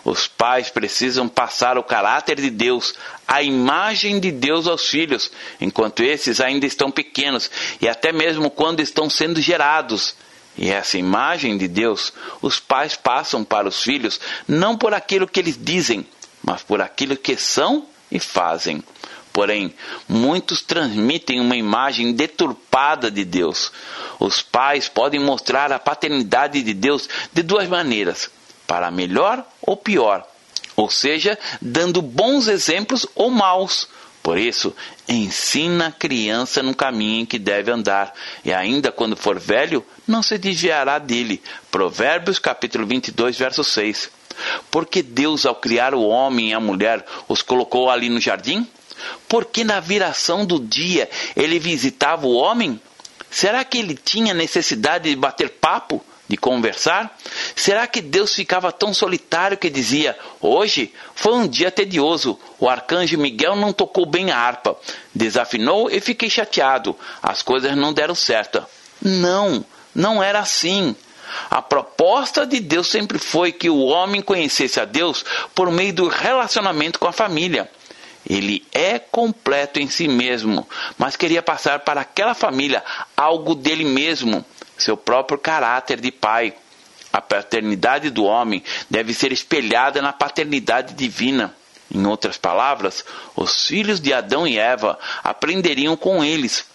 Os 0.06 0.28
pais 0.28 0.70
precisam 0.70 1.28
passar 1.28 1.76
o 1.76 1.82
caráter 1.82 2.40
de 2.40 2.48
Deus, 2.48 2.94
a 3.26 3.42
imagem 3.42 4.20
de 4.20 4.30
Deus 4.30 4.68
aos 4.68 4.86
filhos, 4.86 5.32
enquanto 5.60 6.00
esses 6.00 6.40
ainda 6.40 6.64
estão 6.64 6.92
pequenos 6.92 7.50
e 7.80 7.88
até 7.88 8.12
mesmo 8.12 8.48
quando 8.48 8.78
estão 8.78 9.10
sendo 9.10 9.42
gerados. 9.42 10.14
E 10.56 10.70
essa 10.70 10.96
imagem 10.96 11.58
de 11.58 11.66
Deus, 11.66 12.12
os 12.40 12.60
pais 12.60 12.94
passam 12.94 13.42
para 13.42 13.66
os 13.66 13.82
filhos 13.82 14.20
não 14.46 14.78
por 14.78 14.94
aquilo 14.94 15.26
que 15.26 15.40
eles 15.40 15.58
dizem, 15.60 16.06
mas 16.40 16.62
por 16.62 16.80
aquilo 16.80 17.16
que 17.16 17.36
são 17.36 17.84
e 18.08 18.20
fazem. 18.20 18.84
Porém, 19.32 19.74
muitos 20.08 20.62
transmitem 20.62 21.40
uma 21.40 21.56
imagem 21.56 22.12
deturpada 22.12 23.10
de 23.10 23.24
Deus. 23.24 23.72
Os 24.20 24.40
pais 24.40 24.88
podem 24.88 25.18
mostrar 25.18 25.72
a 25.72 25.80
paternidade 25.80 26.62
de 26.62 26.72
Deus 26.72 27.08
de 27.32 27.42
duas 27.42 27.68
maneiras: 27.68 28.30
para 28.66 28.90
melhor 28.90 29.44
ou 29.62 29.76
pior, 29.76 30.26
ou 30.74 30.90
seja, 30.90 31.38
dando 31.60 32.02
bons 32.02 32.48
exemplos 32.48 33.06
ou 33.14 33.30
maus. 33.30 33.88
Por 34.22 34.38
isso, 34.38 34.74
ensina 35.08 35.86
a 35.86 35.92
criança 35.92 36.60
no 36.60 36.74
caminho 36.74 37.22
em 37.22 37.26
que 37.26 37.38
deve 37.38 37.70
andar, 37.70 38.12
e 38.44 38.52
ainda 38.52 38.90
quando 38.90 39.16
for 39.16 39.38
velho, 39.38 39.86
não 40.06 40.20
se 40.20 40.36
desviará 40.36 40.98
dele. 40.98 41.40
Provérbios 41.70 42.40
capítulo 42.40 42.84
22, 42.86 43.38
verso 43.38 43.62
6. 43.62 44.10
Porque 44.68 45.02
Deus, 45.02 45.46
ao 45.46 45.54
criar 45.54 45.94
o 45.94 46.02
homem 46.02 46.50
e 46.50 46.54
a 46.54 46.60
mulher, 46.60 47.06
os 47.28 47.40
colocou 47.40 47.88
ali 47.88 48.08
no 48.08 48.20
jardim? 48.20 48.66
Porque 49.28 49.62
na 49.62 49.78
viração 49.78 50.44
do 50.44 50.58
dia 50.58 51.08
ele 51.36 51.60
visitava 51.60 52.26
o 52.26 52.34
homem? 52.34 52.80
Será 53.30 53.64
que 53.64 53.78
ele 53.78 53.94
tinha 53.94 54.34
necessidade 54.34 55.08
de 55.08 55.16
bater 55.16 55.50
papo? 55.50 56.04
de 56.28 56.36
conversar? 56.36 57.16
Será 57.56 57.86
que 57.86 58.02
Deus 58.02 58.34
ficava 58.34 58.70
tão 58.70 58.92
solitário 58.92 59.56
que 59.56 59.70
dizia: 59.70 60.16
Hoje 60.42 60.92
foi 61.14 61.32
um 61.32 61.48
dia 61.48 61.70
tedioso, 61.70 62.38
o 62.60 62.68
arcanjo 62.68 63.16
Miguel 63.16 63.56
não 63.56 63.72
tocou 63.72 64.04
bem 64.04 64.30
a 64.30 64.36
harpa, 64.36 64.76
desafinou 65.14 65.90
e 65.90 65.98
fiquei 65.98 66.28
chateado, 66.28 66.94
as 67.22 67.40
coisas 67.40 67.74
não 67.74 67.94
deram 67.94 68.14
certo. 68.14 68.62
Não, 69.00 69.64
não 69.94 70.22
era 70.22 70.38
assim. 70.38 70.94
A 71.50 71.62
proposta 71.62 72.46
de 72.46 72.60
Deus 72.60 72.88
sempre 72.88 73.18
foi 73.18 73.50
que 73.50 73.70
o 73.70 73.84
homem 73.86 74.20
conhecesse 74.20 74.78
a 74.78 74.84
Deus 74.84 75.24
por 75.54 75.70
meio 75.70 75.94
do 75.94 76.08
relacionamento 76.08 76.98
com 76.98 77.08
a 77.08 77.12
família. 77.12 77.70
Ele 78.28 78.66
é 78.70 78.98
completo 78.98 79.80
em 79.80 79.88
si 79.88 80.06
mesmo, 80.06 80.68
mas 80.98 81.16
queria 81.16 81.42
passar 81.42 81.80
para 81.80 82.02
aquela 82.02 82.34
família 82.34 82.84
algo 83.16 83.54
dele 83.54 83.84
mesmo 83.84 84.44
seu 84.76 84.96
próprio 84.96 85.38
caráter 85.38 86.00
de 86.00 86.10
pai. 86.10 86.54
A 87.16 87.20
paternidade 87.22 88.10
do 88.10 88.24
homem 88.24 88.62
deve 88.90 89.14
ser 89.14 89.32
espelhada 89.32 90.02
na 90.02 90.12
paternidade 90.12 90.92
divina. 90.92 91.56
Em 91.90 92.06
outras 92.06 92.36
palavras, 92.36 93.02
os 93.34 93.68
filhos 93.68 93.98
de 93.98 94.12
Adão 94.12 94.46
e 94.46 94.58
Eva 94.58 94.98
aprenderiam 95.24 95.96
com 95.96 96.22
eles. 96.22 96.66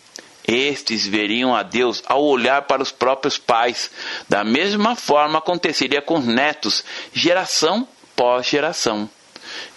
Estes 0.48 1.06
veriam 1.06 1.56
a 1.56 1.62
Deus 1.62 2.02
ao 2.08 2.24
olhar 2.24 2.64
para 2.64 2.82
os 2.82 2.92
próprios 2.92 3.38
pais. 3.38 3.92
Da 4.28 4.44
mesma 4.44 4.96
forma 4.96 5.38
aconteceria 5.38 6.02
com 6.02 6.18
os 6.18 6.26
netos, 6.26 6.84
geração 7.14 7.88
pós 8.16 8.48
geração. 8.48 9.08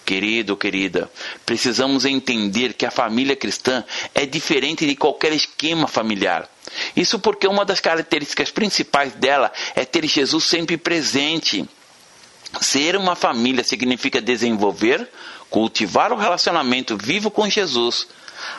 Querido, 0.03 0.57
querida, 0.57 1.11
precisamos 1.45 2.07
entender 2.07 2.73
que 2.73 2.87
a 2.87 2.91
família 2.91 3.37
cristã 3.37 3.85
é 4.15 4.25
diferente 4.25 4.87
de 4.87 4.97
qualquer 4.97 5.35
esquema 5.35 5.87
familiar. 5.87 6.49
Isso 6.97 7.19
porque 7.19 7.47
uma 7.47 7.65
das 7.65 7.81
características 7.81 8.51
principais 8.51 9.13
dela 9.15 9.53
é 9.75 9.85
ter 9.85 10.07
Jesus 10.07 10.45
sempre 10.45 10.77
presente. 10.77 11.69
Ser 12.61 12.97
uma 12.97 13.17
família 13.17 13.65
significa 13.65 14.21
desenvolver, 14.21 15.09
cultivar 15.51 16.13
o 16.13 16.17
relacionamento 16.17 16.97
vivo 16.97 17.31
com 17.31 17.49
Jesus. 17.49 18.07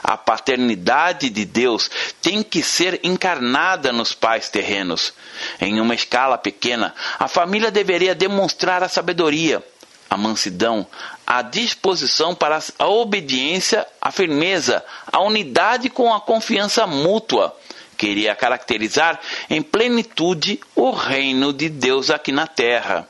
A 0.04 0.18
paternidade 0.18 1.30
de 1.30 1.46
Deus 1.46 1.90
tem 2.22 2.42
que 2.42 2.64
ser 2.64 3.00
encarnada 3.04 3.92
nos 3.92 4.14
pais 4.14 4.50
terrenos. 4.50 5.14
Em 5.60 5.80
uma 5.80 5.94
escala 5.96 6.38
pequena, 6.38 6.94
a 7.20 7.28
família 7.28 7.72
deveria 7.72 8.16
demonstrar 8.16 8.84
a 8.84 8.90
sabedoria, 8.90 9.64
a 10.10 10.18
mansidão, 10.18 10.88
a 11.26 11.42
disposição 11.42 12.34
para 12.34 12.60
a 12.80 12.88
obediência, 12.88 13.86
a 14.02 14.12
firmeza, 14.12 14.84
a 15.12 15.22
unidade 15.22 15.90
com 15.90 16.14
a 16.14 16.22
confiança 16.22 16.88
mútua. 16.88 17.56
Queria 17.98 18.36
caracterizar 18.36 19.20
em 19.50 19.62
plenitude 19.62 20.60
o 20.76 20.92
reino 20.92 21.54
de 21.54 21.70
Deus 21.70 22.10
aqui 22.10 22.32
na 22.32 22.48
terra. 22.48 23.08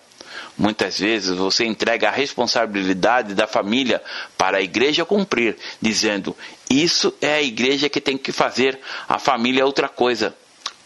Muitas 0.58 1.00
vezes 1.00 1.36
você 1.36 1.66
entrega 1.66 2.08
a 2.08 2.12
responsabilidade 2.12 3.34
da 3.34 3.46
família 3.46 4.02
para 4.38 4.58
a 4.58 4.62
igreja 4.62 5.04
cumprir, 5.04 5.58
dizendo: 5.82 6.36
Isso 6.70 7.14
é 7.22 7.36
a 7.36 7.42
igreja 7.42 7.90
que 7.90 8.00
tem 8.00 8.18
que 8.18 8.32
fazer, 8.32 8.80
a 9.08 9.20
família 9.20 9.62
é 9.62 9.66
outra 9.66 9.90
coisa. 9.90 10.36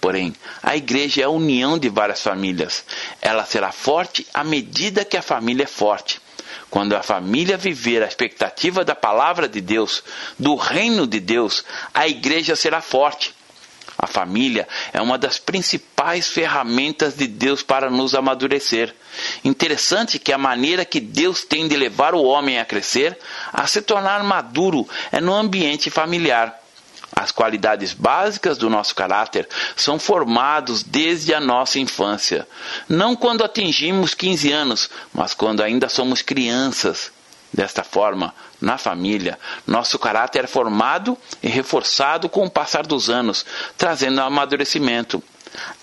Porém, 0.02 0.34
a 0.64 0.76
igreja 0.76 1.22
é 1.22 1.26
a 1.26 1.30
união 1.30 1.78
de 1.78 1.90
várias 1.90 2.22
famílias. 2.22 2.86
Ela 3.22 3.46
será 3.46 3.72
forte 3.72 4.26
à 4.34 4.44
medida 4.44 5.06
que 5.06 5.18
a 5.18 5.22
família 5.22 5.64
é 5.64 5.68
forte. 5.68 6.22
Quando 6.70 6.96
a 6.96 7.04
família 7.04 7.58
viver 7.58 8.02
a 8.02 8.08
expectativa 8.08 8.86
da 8.86 8.96
palavra 8.96 9.48
de 9.48 9.60
Deus, 9.60 10.04
do 10.38 10.56
reino 10.56 11.06
de 11.06 11.20
Deus, 11.20 11.66
a 11.94 12.08
igreja 12.08 12.56
será 12.56 12.82
forte. 12.82 13.34
A 14.02 14.08
família 14.08 14.66
é 14.94 15.02
uma 15.02 15.18
das 15.18 15.38
principais 15.38 16.30
ferramentas 16.30 17.16
de 17.16 17.28
Deus 17.28 17.62
para 17.62 17.90
nos 17.90 18.16
amadurecer. 18.16 18.96
Interessante 19.44 20.18
que 20.18 20.32
a 20.32 20.38
maneira 20.38 20.86
que 20.86 21.02
Deus 21.02 21.44
tem 21.44 21.68
de 21.68 21.76
levar 21.76 22.16
o 22.16 22.24
homem 22.24 22.60
a 22.60 22.66
crescer, 22.66 23.20
a 23.52 23.68
se 23.68 23.82
tornar 23.82 24.24
maduro, 24.24 24.88
é 25.12 25.20
no 25.20 25.36
ambiente 25.36 25.90
familiar. 25.90 26.58
As 27.14 27.34
qualidades 27.34 27.92
básicas 27.92 28.58
do 28.58 28.70
nosso 28.70 28.96
caráter 28.96 29.46
são 29.76 30.00
formados 30.00 30.82
desde 30.82 31.34
a 31.34 31.42
nossa 31.42 31.78
infância. 31.78 32.48
Não 32.88 33.18
quando 33.18 33.44
atingimos 33.44 34.14
15 34.14 34.50
anos, 34.50 34.90
mas 35.14 35.34
quando 35.34 35.62
ainda 35.62 35.90
somos 35.90 36.22
crianças. 36.22 37.12
Desta 37.52 37.84
forma, 37.84 38.34
na 38.62 38.78
família, 38.78 39.40
nosso 39.66 39.98
caráter 39.98 40.44
é 40.44 40.48
formado 40.48 41.18
e 41.42 41.48
reforçado 41.48 42.30
com 42.30 42.46
o 42.46 42.50
passar 42.50 42.86
dos 42.86 43.10
anos, 43.10 43.44
trazendo 43.76 44.22
amadurecimento. 44.22 45.22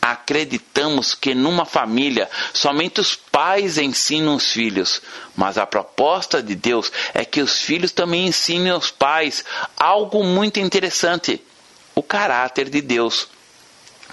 Acreditamos 0.01 1.13
que 1.13 1.35
numa 1.35 1.65
família 1.65 2.31
somente 2.53 3.01
os 3.01 3.17
pais 3.17 3.79
ensinam 3.79 4.37
os 4.37 4.53
filhos, 4.53 5.03
mas 5.35 5.59
a 5.59 5.67
proposta 5.67 6.41
de 6.41 6.55
Deus 6.55 6.93
é 7.13 7.25
que 7.25 7.41
os 7.41 7.63
filhos 7.63 7.91
também 7.91 8.29
ensinem 8.29 8.71
aos 8.71 8.93
pais 8.93 9.45
algo 9.77 10.23
muito 10.23 10.61
interessante: 10.61 11.43
o 11.97 12.03
caráter 12.03 12.71
de 12.71 12.81
Deus. 12.81 13.29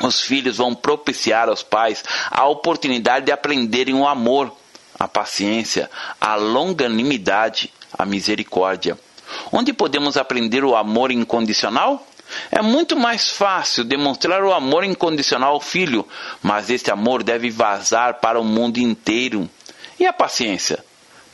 Os 0.01 0.21
filhos 0.21 0.57
vão 0.57 0.73
propiciar 0.73 1.47
aos 1.47 1.61
pais 1.61 2.03
a 2.31 2.47
oportunidade 2.47 3.27
de 3.27 3.31
aprenderem 3.31 3.93
o 3.93 4.07
amor, 4.07 4.51
a 5.03 5.07
paciência, 5.07 5.89
a 6.19 6.35
longanimidade, 6.35 7.73
a 7.91 8.05
misericórdia. 8.05 8.97
Onde 9.51 9.73
podemos 9.73 10.15
aprender 10.15 10.63
o 10.63 10.75
amor 10.75 11.11
incondicional? 11.11 12.07
É 12.49 12.61
muito 12.61 12.95
mais 12.95 13.29
fácil 13.29 13.83
demonstrar 13.83 14.43
o 14.43 14.53
amor 14.53 14.85
incondicional 14.85 15.55
ao 15.55 15.59
filho, 15.59 16.07
mas 16.41 16.69
este 16.69 16.89
amor 16.89 17.21
deve 17.21 17.49
vazar 17.49 18.15
para 18.15 18.39
o 18.39 18.45
mundo 18.45 18.77
inteiro. 18.77 19.49
E 19.99 20.05
a 20.05 20.13
paciência? 20.13 20.83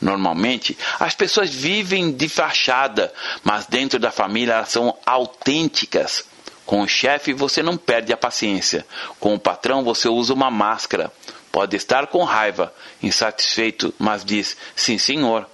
Normalmente, 0.00 0.76
as 0.98 1.14
pessoas 1.14 1.50
vivem 1.50 2.10
de 2.10 2.28
fachada, 2.28 3.12
mas 3.44 3.66
dentro 3.66 4.00
da 4.00 4.10
família 4.10 4.54
elas 4.54 4.70
são 4.70 4.96
autênticas. 5.06 6.24
Com 6.66 6.82
o 6.82 6.88
chefe 6.88 7.32
você 7.32 7.62
não 7.62 7.76
perde 7.76 8.12
a 8.12 8.16
paciência. 8.16 8.84
Com 9.20 9.34
o 9.34 9.38
patrão 9.38 9.84
você 9.84 10.08
usa 10.08 10.34
uma 10.34 10.50
máscara. 10.50 11.12
Pode 11.52 11.76
estar 11.76 12.06
com 12.06 12.22
raiva, 12.24 12.72
insatisfeito, 13.02 13.92
mas 13.98 14.24
diz: 14.24 14.56
sim, 14.74 14.98
senhor. 14.98 15.46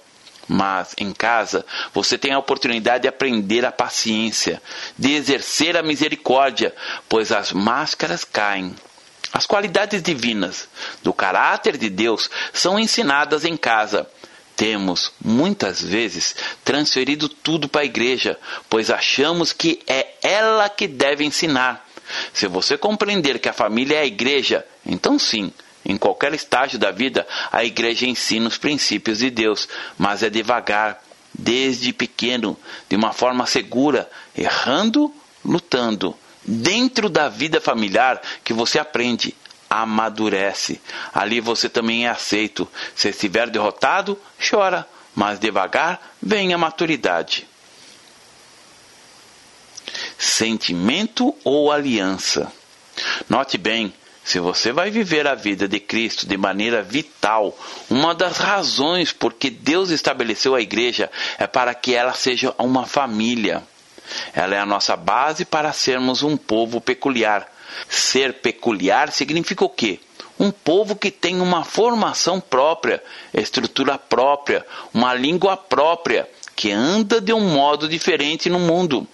Mas 0.47 0.95
em 0.97 1.11
casa 1.11 1.65
você 1.93 2.17
tem 2.17 2.31
a 2.31 2.39
oportunidade 2.39 3.01
de 3.01 3.07
aprender 3.09 3.65
a 3.65 3.71
paciência, 3.71 4.61
de 4.97 5.11
exercer 5.11 5.75
a 5.75 5.83
misericórdia, 5.83 6.73
pois 7.09 7.33
as 7.33 7.51
máscaras 7.51 8.23
caem. 8.23 8.73
As 9.33 9.45
qualidades 9.45 10.01
divinas 10.01 10.69
do 11.03 11.11
caráter 11.11 11.77
de 11.77 11.89
Deus 11.89 12.29
são 12.53 12.79
ensinadas 12.79 13.43
em 13.43 13.57
casa. 13.57 14.09
Temos, 14.55 15.11
muitas 15.23 15.83
vezes, 15.83 16.35
transferido 16.63 17.27
tudo 17.27 17.67
para 17.67 17.81
a 17.81 17.85
igreja, 17.85 18.39
pois 18.69 18.89
achamos 18.89 19.53
que 19.53 19.81
é 19.85 20.13
ela 20.21 20.69
que 20.69 20.87
deve 20.87 21.25
ensinar. 21.25 21.85
Se 22.33 22.47
você 22.47 22.77
compreender 22.77 23.37
que 23.37 23.49
a 23.49 23.53
família 23.53 23.97
é 23.97 24.01
a 24.01 24.05
igreja, 24.05 24.65
então 24.85 25.19
sim, 25.19 25.51
em 25.87 25.97
qualquer 25.97 26.33
estágio 26.33 26.77
da 26.77 26.91
vida, 26.91 27.25
a 27.49 27.63
igreja 27.63 28.05
ensina 28.05 28.49
os 28.49 28.57
princípios 28.57 29.19
de 29.19 29.29
Deus, 29.29 29.69
mas 29.97 30.21
é 30.21 30.29
devagar, 30.29 31.01
desde 31.33 31.93
pequeno, 31.93 32.57
de 32.89 32.95
uma 32.97 33.13
forma 33.13 33.45
segura, 33.45 34.09
errando, 34.37 35.13
lutando. 35.45 36.13
Dentro 36.43 37.07
da 37.09 37.29
vida 37.29 37.61
familiar 37.61 38.21
que 38.43 38.51
você 38.51 38.77
aprende, 38.77 39.33
amadurece. 39.69 40.81
Ali 41.13 41.39
você 41.39 41.69
também 41.69 42.05
é 42.05 42.09
aceito. 42.09 42.67
Se 42.93 43.09
estiver 43.09 43.49
derrotado, 43.49 44.19
chora, 44.49 44.85
mas 45.15 45.39
devagar 45.39 46.15
vem 46.21 46.53
a 46.53 46.57
maturidade. 46.57 47.47
Sentimento 50.17 51.33
ou 51.45 51.71
aliança? 51.71 52.51
Note 53.29 53.57
bem, 53.57 53.93
se 54.27 54.41
você 54.41 54.73
vai 54.73 54.91
viver 54.91 55.25
a 55.25 55.35
vida 55.35 55.69
de 55.69 55.79
Cristo 55.79 56.27
de 56.27 56.35
maneira 56.35 56.83
vital, 56.83 57.57
uma 57.89 58.13
das 58.13 58.37
razões 58.39 59.13
por 59.13 59.33
que 59.33 59.49
Deus 59.49 59.89
estabeleceu 59.89 60.53
a 60.53 60.59
igreja 60.59 61.09
é 61.39 61.47
para 61.47 61.73
que 61.73 61.95
ela 61.95 62.11
seja 62.11 62.53
uma 62.57 62.85
família. 62.85 63.63
Ela 64.33 64.55
é 64.55 64.59
a 64.59 64.65
nossa 64.65 64.97
base 64.97 65.45
para 65.45 65.71
sermos 65.71 66.23
um 66.23 66.35
povo 66.35 66.81
peculiar. 66.81 67.49
Ser 67.87 68.33
peculiar 68.41 69.13
significa 69.13 69.63
o 69.63 69.69
quê? 69.69 69.97
Um 70.37 70.51
povo 70.51 70.93
que 70.93 71.09
tem 71.09 71.39
uma 71.39 71.63
formação 71.63 72.41
própria, 72.41 73.01
estrutura 73.33 73.97
própria, 73.97 74.65
uma 74.93 75.13
língua 75.13 75.55
própria, 75.55 76.29
que 76.53 76.69
anda 76.69 77.21
de 77.21 77.31
um 77.31 77.39
modo 77.39 77.87
diferente 77.87 78.49
no 78.49 78.59
mundo 78.59 79.07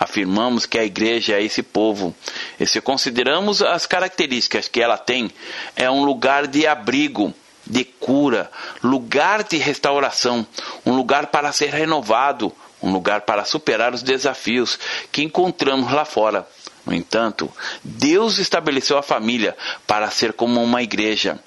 afirmamos 0.00 0.64
que 0.64 0.78
a 0.78 0.84
igreja 0.84 1.34
é 1.34 1.42
esse 1.42 1.62
povo. 1.62 2.14
E 2.58 2.66
se 2.66 2.80
consideramos 2.80 3.60
as 3.60 3.84
características 3.84 4.66
que 4.66 4.80
ela 4.80 4.96
tem, 4.96 5.30
é 5.76 5.90
um 5.90 6.02
lugar 6.02 6.46
de 6.46 6.66
abrigo, 6.66 7.34
de 7.66 7.84
cura, 7.84 8.50
lugar 8.82 9.44
de 9.44 9.58
restauração, 9.58 10.46
um 10.86 10.96
lugar 10.96 11.26
para 11.26 11.52
ser 11.52 11.68
renovado, 11.68 12.50
um 12.82 12.90
lugar 12.90 13.20
para 13.20 13.44
superar 13.44 13.92
os 13.92 14.02
desafios 14.02 14.78
que 15.12 15.22
encontramos 15.22 15.92
lá 15.92 16.06
fora. 16.06 16.48
No 16.86 16.94
entanto, 16.94 17.52
Deus 17.84 18.38
estabeleceu 18.38 18.96
a 18.96 19.02
família 19.02 19.54
para 19.86 20.10
ser 20.10 20.32
como 20.32 20.64
uma 20.64 20.82
igreja 20.82 21.38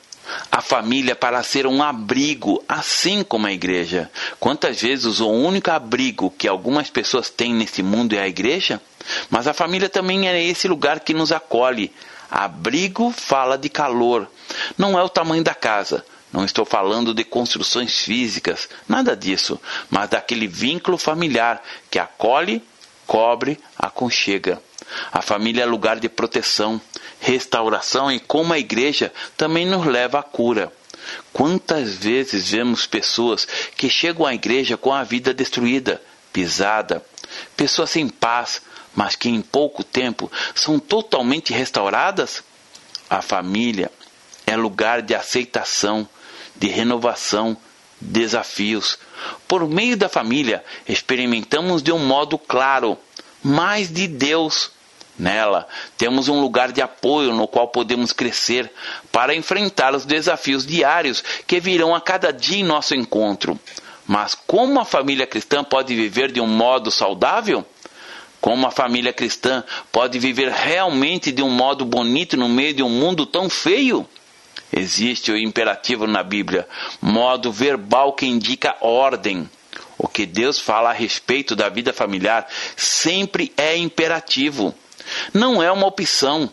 a 0.52 0.62
família 0.62 1.16
para 1.16 1.44
ser 1.44 1.68
um 1.68 1.82
abrigo, 1.82 2.64
assim 2.68 3.24
como 3.24 3.48
a 3.48 3.52
igreja. 3.52 4.10
Quantas 4.40 4.82
vezes 4.82 5.20
o 5.20 5.30
único 5.30 5.72
abrigo 5.72 6.34
que 6.38 6.48
algumas 6.48 6.90
pessoas 6.90 7.30
têm 7.30 7.54
nesse 7.54 7.84
mundo 7.84 8.14
é 8.14 8.20
a 8.20 8.28
igreja? 8.28 8.82
Mas 9.30 9.48
a 9.48 9.54
família 9.54 9.90
também 9.90 10.28
é 10.28 10.44
esse 10.44 10.68
lugar 10.68 11.00
que 11.00 11.14
nos 11.14 11.32
acolhe. 11.32 11.92
Abrigo 12.30 13.12
fala 13.12 13.58
de 13.58 13.70
calor. 13.70 14.28
Não 14.78 14.98
é 14.98 15.04
o 15.04 15.10
tamanho 15.10 15.44
da 15.44 15.54
casa. 15.54 16.06
Não 16.32 16.44
estou 16.44 16.66
falando 16.66 17.14
de 17.14 17.24
construções 17.24 18.00
físicas, 18.00 18.68
nada 18.90 19.16
disso, 19.16 19.62
mas 19.88 20.10
daquele 20.10 20.48
vínculo 20.48 20.98
familiar 20.98 21.62
que 21.92 22.00
acolhe, 22.00 22.64
cobre, 23.06 23.60
aconchega. 23.78 24.60
A 25.12 25.22
família 25.22 25.62
é 25.62 25.66
lugar 25.66 26.00
de 26.00 26.10
proteção, 26.10 26.82
restauração 27.20 28.12
e 28.12 28.20
como 28.20 28.54
a 28.54 28.60
igreja 28.60 29.12
também 29.38 29.66
nos 29.66 29.86
leva 29.86 30.20
à 30.20 30.24
cura. 30.24 30.72
Quantas 31.32 31.96
vezes 31.96 32.50
vemos 32.50 32.86
pessoas 32.86 33.48
que 33.76 33.90
chegam 33.90 34.26
à 34.26 34.34
igreja 34.34 34.78
com 34.78 34.94
a 34.94 35.04
vida 35.04 35.34
destruída, 35.34 36.02
pisada, 36.32 37.04
pessoas 37.58 37.90
sem 37.90 38.08
paz, 38.08 38.62
mas 38.96 39.16
que 39.16 39.30
em 39.30 39.42
pouco 39.42 39.84
tempo 39.84 40.32
são 40.56 40.80
totalmente 40.80 41.54
restauradas? 41.54 42.44
A 43.10 43.22
família 43.22 43.92
é 44.46 44.56
lugar 44.56 45.02
de 45.02 45.14
aceitação, 45.14 46.08
de 46.56 46.68
renovação, 46.68 47.58
desafios. 48.00 48.98
Por 49.48 49.68
meio 49.68 49.98
da 49.98 50.10
família, 50.10 50.64
experimentamos 50.88 51.82
de 51.82 51.92
um 51.92 52.00
modo 52.00 52.38
claro 52.38 52.98
mais 53.42 53.92
de 53.92 54.08
Deus. 54.08 54.72
Nela, 55.18 55.68
temos 55.96 56.28
um 56.28 56.42
lugar 56.42 56.72
de 56.72 56.82
apoio 56.82 57.34
no 57.34 57.48
qual 57.48 57.68
podemos 57.68 58.12
crescer 58.12 58.72
para 59.12 59.36
enfrentar 59.36 59.94
os 59.94 60.06
desafios 60.06 60.66
diários 60.66 61.24
que 61.46 61.60
virão 61.60 61.94
a 61.94 62.02
cada 62.02 62.32
dia 62.32 62.60
em 62.60 62.64
nosso 62.64 62.96
encontro. 62.96 63.60
Mas 64.08 64.36
como 64.36 64.80
a 64.80 64.86
família 64.86 65.28
cristã 65.28 65.64
pode 65.64 65.96
viver 65.96 66.32
de 66.32 66.42
um 66.42 66.48
modo 66.48 66.90
saudável? 66.90 67.66
Como 68.42 68.68
a 68.68 68.72
família 68.72 69.14
cristã 69.14 69.64
pode 69.92 70.20
viver 70.20 70.52
realmente 70.52 71.32
de 71.32 71.42
um 71.42 71.50
modo 71.50 71.86
bonito 71.86 72.36
no 72.36 72.50
meio 72.50 72.74
de 72.74 72.84
um 72.84 72.90
mundo 72.90 73.26
tão 73.26 73.50
feio? 73.50 74.06
Existe 74.76 75.32
o 75.32 75.38
imperativo 75.38 76.08
na 76.08 76.24
Bíblia, 76.24 76.68
modo 77.00 77.52
verbal 77.52 78.14
que 78.14 78.26
indica 78.26 78.76
ordem. 78.82 79.48
O 79.98 80.08
que 80.08 80.26
Deus 80.26 80.60
fala 80.60 80.90
a 80.90 80.94
respeito 80.94 81.56
da 81.56 81.70
vida 81.70 81.94
familiar 81.94 82.48
sempre 82.76 83.54
é 83.56 83.78
imperativo. 83.78 84.76
Não 85.34 85.62
é 85.62 85.72
uma 85.72 85.88
opção. 85.88 86.52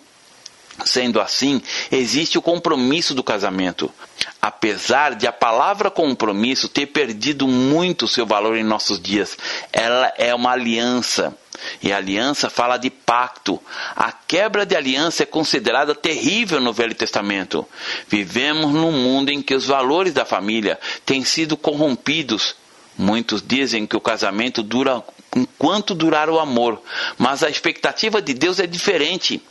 Sendo 0.84 1.20
assim, 1.20 1.60
existe 1.90 2.38
o 2.38 2.42
compromisso 2.42 3.14
do 3.14 3.22
casamento. 3.22 3.92
Apesar 4.40 5.14
de 5.14 5.26
a 5.26 5.32
palavra 5.32 5.90
compromisso 5.90 6.68
ter 6.68 6.86
perdido 6.86 7.46
muito 7.46 8.08
seu 8.08 8.24
valor 8.24 8.56
em 8.56 8.64
nossos 8.64 9.00
dias, 9.00 9.36
ela 9.72 10.12
é 10.16 10.34
uma 10.34 10.52
aliança. 10.52 11.36
E 11.82 11.92
a 11.92 11.98
aliança 11.98 12.48
fala 12.48 12.78
de 12.78 12.88
pacto. 12.88 13.60
A 13.94 14.10
quebra 14.12 14.64
de 14.64 14.74
aliança 14.74 15.22
é 15.22 15.26
considerada 15.26 15.94
terrível 15.94 16.60
no 16.60 16.72
Velho 16.72 16.94
Testamento. 16.94 17.66
Vivemos 18.08 18.72
num 18.72 18.92
mundo 18.92 19.30
em 19.30 19.42
que 19.42 19.54
os 19.54 19.66
valores 19.66 20.14
da 20.14 20.24
família 20.24 20.78
têm 21.04 21.24
sido 21.24 21.56
corrompidos. 21.56 22.56
Muitos 22.96 23.42
dizem 23.42 23.86
que 23.86 23.96
o 23.96 24.00
casamento 24.00 24.62
dura 24.62 25.02
enquanto 25.34 25.94
durar 25.94 26.28
o 26.28 26.38
amor, 26.38 26.82
mas 27.16 27.42
a 27.42 27.50
expectativa 27.50 28.20
de 28.20 28.34
Deus 28.34 28.58
é 28.58 28.66
diferente. 28.66 29.42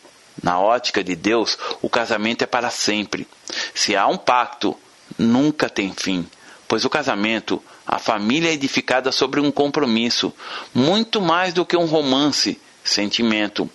Na 0.42 0.60
ótica 0.60 1.04
de 1.04 1.16
Deus, 1.16 1.58
o 1.82 1.90
casamento 1.90 2.44
é 2.44 2.48
para 2.48 2.70
sempre. 2.70 3.28
Se 3.74 3.96
há 3.96 4.08
um 4.08 4.18
pacto, 4.18 4.78
nunca 5.18 5.70
tem 5.70 5.94
fim, 5.94 6.26
pois 6.68 6.86
o 6.86 6.90
casamento 6.90 7.62
a 7.92 7.98
família 7.98 8.50
é 8.50 8.54
edificada 8.54 9.12
sobre 9.12 9.40
um 9.40 9.52
compromisso, 9.52 10.32
muito 10.76 11.20
mais 11.20 11.56
do 11.56 11.66
que 11.66 11.76
um 11.76 11.86
romance, 11.86 12.62
sentimento. 12.84 13.68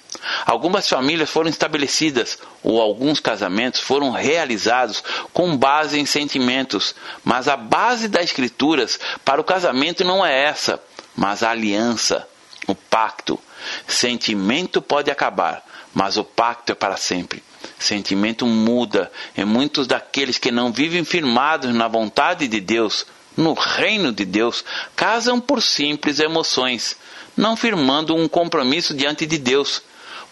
Algumas 0.47 0.89
famílias 0.89 1.29
foram 1.29 1.51
estabelecidas 1.51 2.39
ou 2.63 2.81
alguns 2.81 3.19
casamentos 3.19 3.81
foram 3.81 4.13
realizados 4.13 5.03
com 5.33 5.57
base 5.57 5.99
em 5.99 6.07
sentimentos, 6.07 6.95
mas 7.25 7.49
a 7.49 7.57
base 7.57 8.07
das 8.07 8.27
escrituras 8.27 9.01
para 9.25 9.41
o 9.41 9.45
casamento 9.45 10.05
não 10.05 10.25
é 10.25 10.45
essa, 10.45 10.81
mas 11.17 11.43
a 11.43 11.51
aliança, 11.51 12.29
o 12.67 12.75
pacto. 12.75 13.39
Sentimento 13.87 14.83
pode 14.83 15.11
acabar, 15.11 15.65
mas 15.93 16.17
o 16.17 16.25
pacto 16.25 16.73
é 16.73 16.75
para 16.75 16.97
sempre. 16.97 17.43
Sentimento 17.79 18.47
muda 18.47 19.11
e 19.37 19.45
muitos 19.45 19.87
daqueles 19.87 20.39
que 20.39 20.51
não 20.51 20.73
vivem 20.73 21.05
firmados 21.05 21.75
na 21.75 21.89
vontade 21.89 22.47
de 22.47 22.61
Deus 22.61 23.07
no 23.37 23.53
reino 23.53 24.13
de 24.13 24.25
Deus 24.25 24.65
casam 24.95 25.41
por 25.41 25.63
simples 25.63 26.19
emoções, 26.19 26.97
não 27.37 27.57
firmando 27.57 28.15
um 28.15 28.29
compromisso 28.29 28.95
diante 28.95 29.27
de 29.27 29.39
Deus. 29.39 29.83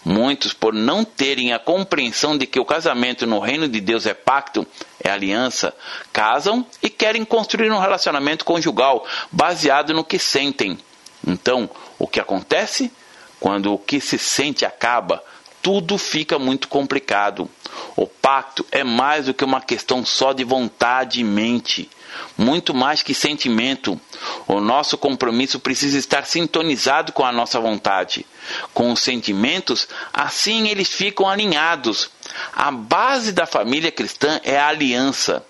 Muitos, 0.05 0.53
por 0.53 0.73
não 0.73 1.05
terem 1.05 1.53
a 1.53 1.59
compreensão 1.59 2.37
de 2.37 2.45
que 2.45 2.59
o 2.59 2.65
casamento 2.65 3.25
no 3.25 3.39
reino 3.39 3.69
de 3.69 3.79
Deus 3.79 4.05
é 4.05 4.13
pacto, 4.13 4.67
é 5.01 5.09
aliança, 5.09 5.73
casam 6.11 6.65
e 6.81 6.89
querem 6.89 7.23
construir 7.23 7.71
um 7.71 7.79
relacionamento 7.79 8.43
conjugal 8.43 9.05
baseado 9.31 9.93
no 9.93 10.03
que 10.03 10.19
sentem. 10.19 10.77
Então, 11.25 11.69
o 11.97 12.05
que 12.05 12.19
acontece? 12.19 12.91
Quando 13.39 13.73
o 13.73 13.77
que 13.77 14.01
se 14.01 14.17
sente 14.17 14.65
acaba, 14.65 15.23
tudo 15.61 15.97
fica 15.97 16.37
muito 16.37 16.67
complicado. 16.67 17.49
O 17.95 18.05
pacto 18.05 18.65
é 18.71 18.83
mais 18.83 19.27
do 19.27 19.33
que 19.33 19.45
uma 19.45 19.61
questão 19.61 20.05
só 20.05 20.33
de 20.33 20.43
vontade 20.43 21.21
e 21.21 21.23
mente 21.23 21.89
muito 22.37 22.73
mais 22.73 23.01
que 23.01 23.13
sentimento. 23.13 23.99
O 24.47 24.59
nosso 24.59 24.97
compromisso 24.97 25.59
precisa 25.59 25.97
estar 25.97 26.25
sintonizado 26.25 27.11
com 27.11 27.25
a 27.25 27.31
nossa 27.31 27.59
vontade. 27.59 28.25
Com 28.73 28.91
os 28.91 29.01
sentimentos, 29.01 29.87
assim 30.11 30.67
eles 30.67 30.89
ficam 30.89 31.27
alinhados. 31.27 32.09
A 32.53 32.71
base 32.71 33.31
da 33.31 33.45
família 33.45 33.91
cristã 33.91 34.39
é 34.43 34.57
a 34.57 34.67
aliança. 34.67 35.45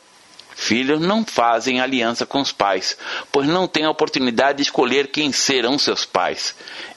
Filhos 0.55 1.01
não 1.01 1.25
fazem 1.25 1.81
aliança 1.81 2.25
com 2.25 2.39
os 2.39 2.51
pais, 2.51 2.95
pois 3.31 3.47
não 3.47 3.67
têm 3.67 3.85
a 3.85 3.89
oportunidade 3.89 4.57
de 4.57 4.63
escolher 4.63 5.07
quem 5.07 5.31
serão 5.31 5.79
seus 5.79 6.05
pais. 6.05 6.55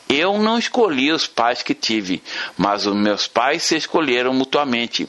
Eu 0.08 0.38
não 0.38 0.58
escolhi 0.58 1.10
os 1.10 1.26
pais 1.26 1.62
que 1.62 1.74
tive, 1.74 2.22
mas 2.56 2.86
os 2.86 2.94
meus 2.94 3.26
pais 3.26 3.62
se 3.62 3.76
escolheram 3.76 4.34
mutuamente. 4.34 5.08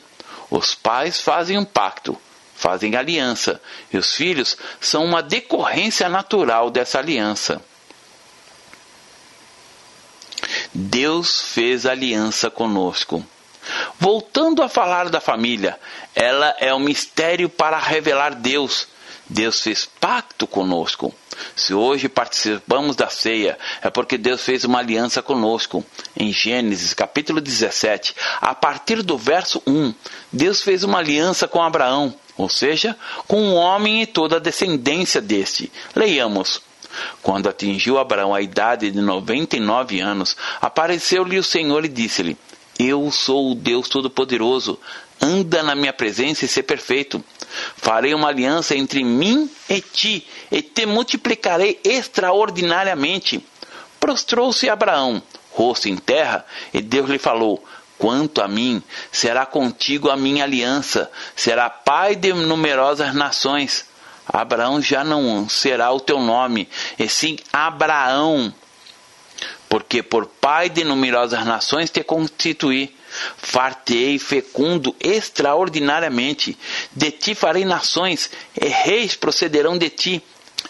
Os 0.49 0.73
pais 0.73 1.19
fazem 1.19 1.57
um 1.57 1.65
pacto 1.65 2.17
fazem 2.57 2.95
aliança, 2.95 3.61
e 3.93 3.97
os 3.97 4.15
filhos 4.15 4.57
são 4.81 5.05
uma 5.05 5.21
decorrência 5.21 6.09
natural 6.09 6.71
dessa 6.71 6.97
aliança. 6.97 7.61
Deus 10.73 11.39
fez 11.41 11.85
aliança 11.85 12.49
conosco. 12.49 13.23
Voltando 13.99 14.63
a 14.63 14.69
falar 14.69 15.09
da 15.09 15.21
família, 15.21 15.79
ela 16.15 16.55
é 16.59 16.73
um 16.73 16.79
mistério 16.79 17.47
para 17.47 17.77
revelar 17.77 18.33
Deus. 18.33 18.87
Deus 19.29 19.61
fez 19.61 19.85
pacto 19.99 20.47
conosco. 20.47 21.13
Se 21.55 21.73
hoje 21.73 22.09
participamos 22.09 22.95
da 22.95 23.09
ceia, 23.09 23.59
é 23.81 23.89
porque 23.89 24.17
Deus 24.17 24.41
fez 24.41 24.63
uma 24.63 24.79
aliança 24.79 25.21
conosco. 25.21 25.85
Em 26.15 26.31
Gênesis 26.31 26.93
capítulo 26.93 27.39
17, 27.39 28.15
a 28.41 28.55
partir 28.55 29.03
do 29.03 29.17
verso 29.17 29.61
1, 29.67 29.93
Deus 30.31 30.61
fez 30.61 30.83
uma 30.83 30.99
aliança 30.99 31.47
com 31.47 31.61
Abraão 31.61 32.15
ou 32.37 32.47
seja, 32.47 32.95
com 33.27 33.49
o 33.49 33.55
homem 33.55 34.01
e 34.01 34.05
toda 34.05 34.37
a 34.37 34.39
descendência 34.39 35.19
deste. 35.19 35.71
Leiamos. 35.95 36.61
Quando 37.21 37.49
atingiu 37.49 37.97
Abraão 37.97 38.33
a 38.33 38.41
idade 38.41 38.89
de 38.89 39.01
noventa 39.01 39.57
e 39.57 39.59
nove 39.59 39.99
anos, 39.99 40.35
apareceu-lhe 40.61 41.37
o 41.37 41.43
Senhor 41.43 41.83
e 41.85 41.89
disse-lhe: 41.89 42.37
Eu 42.79 43.11
sou 43.11 43.51
o 43.51 43.55
Deus 43.55 43.89
Todo-Poderoso. 43.89 44.79
Anda 45.19 45.63
na 45.63 45.73
minha 45.73 45.93
presença 45.93 46.45
e 46.45 46.47
ser 46.47 46.63
perfeito. 46.63 47.23
Farei 47.75 48.13
uma 48.13 48.27
aliança 48.27 48.75
entre 48.75 49.03
mim 49.03 49.49
e 49.67 49.81
ti, 49.81 50.27
e 50.51 50.61
te 50.61 50.85
multiplicarei 50.85 51.79
extraordinariamente. 51.83 53.43
Prostrou-se 53.99 54.69
Abraão, 54.69 55.21
rosto 55.51 55.89
em 55.89 55.97
terra, 55.97 56.45
e 56.71 56.81
Deus 56.81 57.09
lhe 57.09 57.17
falou: 57.17 57.63
Quanto 57.97 58.41
a 58.41 58.47
mim, 58.47 58.81
será 59.11 59.45
contigo 59.45 60.09
a 60.09 60.15
minha 60.15 60.43
aliança, 60.43 61.09
será 61.35 61.69
pai 61.69 62.15
de 62.15 62.31
numerosas 62.31 63.13
nações. 63.15 63.85
Abraão 64.27 64.81
já 64.81 65.03
não 65.03 65.47
será 65.49 65.91
o 65.91 65.99
teu 65.99 66.19
nome, 66.19 66.67
e 66.99 67.07
sim 67.09 67.37
Abraão, 67.51 68.53
porque 69.69 70.03
por 70.03 70.25
pai 70.27 70.69
de 70.69 70.83
numerosas 70.83 71.45
nações 71.45 71.89
te 71.89 72.03
constituí. 72.03 72.95
Fartei 73.37 74.19
fecundo 74.19 74.95
extraordinariamente, 74.99 76.57
de 76.93 77.09
ti 77.09 77.33
farei 77.33 77.65
nações, 77.65 78.29
e 78.59 78.67
reis 78.67 79.15
procederão 79.15 79.77
de 79.77 79.89
ti. 79.89 80.23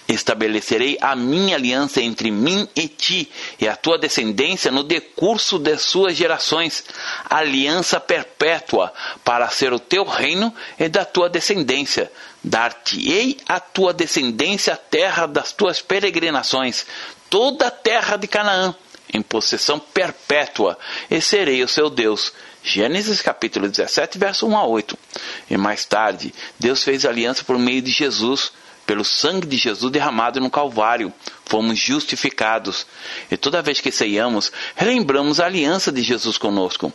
Estabelecerei 0.08 0.98
a 1.02 1.16
minha 1.16 1.56
aliança 1.56 2.02
entre 2.02 2.32
mim 2.32 2.68
e 2.76 2.88
ti 2.88 3.30
e 3.60 3.68
a 3.68 3.76
tua 3.76 3.98
descendência 3.98 4.72
no 4.72 4.84
decurso 4.84 5.60
de 5.60 5.78
suas 5.78 6.16
gerações, 6.16 6.84
aliança 7.30 8.00
perpétua 8.00 8.94
para 9.24 9.50
ser 9.50 9.74
o 9.74 9.80
teu 9.80 10.06
reino 10.06 10.54
e 10.80 10.88
da 10.88 11.04
tua 11.04 11.30
descendência. 11.30 12.12
Dar-te-ei 12.42 13.38
a 13.48 13.60
tua 13.60 13.94
descendência 13.94 14.74
a 14.74 14.78
terra 14.78 15.26
das 15.26 15.52
tuas 15.52 15.82
peregrinações, 15.82 16.86
toda 17.30 17.68
a 17.68 17.72
terra 17.72 18.16
de 18.16 18.28
Canaã, 18.28 18.74
em 19.14 19.22
possessão 19.22 19.80
perpétua, 19.80 20.78
e 21.10 21.22
serei 21.22 21.64
o 21.64 21.68
seu 21.68 21.90
Deus. 21.90 22.32
Gênesis 22.64 23.22
capítulo 23.22 23.68
17, 23.68 24.18
verso 24.18 24.48
1 24.48 24.58
a 24.58 24.66
8. 24.66 24.98
E 25.50 25.58
mais 25.58 25.86
tarde, 25.86 26.34
Deus 26.60 26.84
fez 26.84 27.06
aliança 27.06 27.44
por 27.44 27.58
meio 27.58 27.82
de 27.82 27.92
Jesus 27.92 28.52
pelo 28.88 29.04
sangue 29.04 29.46
de 29.46 29.58
Jesus 29.58 29.92
derramado 29.92 30.40
no 30.40 30.50
Calvário, 30.50 31.14
fomos 31.46 31.78
justificados. 31.78 32.88
E 33.30 33.36
toda 33.36 33.62
vez 33.62 33.82
que 33.82 33.92
ceiamos, 33.92 34.50
relembramos 34.78 35.42
a 35.42 35.46
aliança 35.46 35.92
de 35.92 36.02
Jesus 36.02 36.38
conosco. 36.38 36.92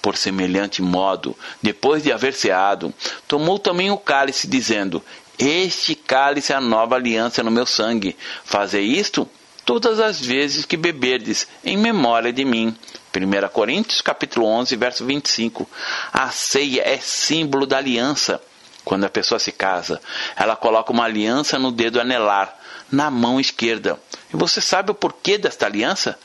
Por 0.00 0.16
semelhante 0.16 0.80
modo, 0.80 1.36
depois 1.62 2.02
de 2.02 2.10
haver 2.10 2.32
ceado, 2.32 2.92
tomou 3.28 3.58
também 3.58 3.90
o 3.90 3.98
cálice, 3.98 4.48
dizendo: 4.48 5.04
Este 5.38 5.94
cálice 5.94 6.52
é 6.52 6.56
a 6.56 6.60
nova 6.62 6.96
aliança 6.96 7.42
no 7.42 7.50
meu 7.50 7.66
sangue. 7.66 8.16
Fazei 8.44 8.84
isto 8.84 9.28
todas 9.66 10.00
as 10.00 10.20
vezes 10.20 10.64
que 10.64 10.78
beberdes, 10.78 11.46
em 11.62 11.76
memória 11.76 12.32
de 12.32 12.44
mim. 12.44 12.74
1 13.14 13.48
Coríntios 13.48 14.00
capítulo 14.00 14.46
11, 14.46 14.74
verso 14.76 15.04
25. 15.04 15.68
A 16.10 16.30
ceia 16.30 16.82
é 16.88 16.98
símbolo 16.98 17.66
da 17.66 17.76
aliança 17.76 18.40
Quando 18.84 19.04
a 19.04 19.08
pessoa 19.08 19.38
se 19.38 19.50
casa, 19.50 20.00
ela 20.36 20.56
coloca 20.56 20.92
uma 20.92 21.04
aliança 21.04 21.58
no 21.58 21.72
dedo 21.72 22.00
anelar, 22.00 22.54
na 22.90 23.10
mão 23.10 23.40
esquerda. 23.40 23.98
E 24.32 24.36
você 24.36 24.60
sabe 24.60 24.90
o 24.90 24.94
porquê 24.94 25.38
desta 25.38 25.66
aliança? 25.66 26.18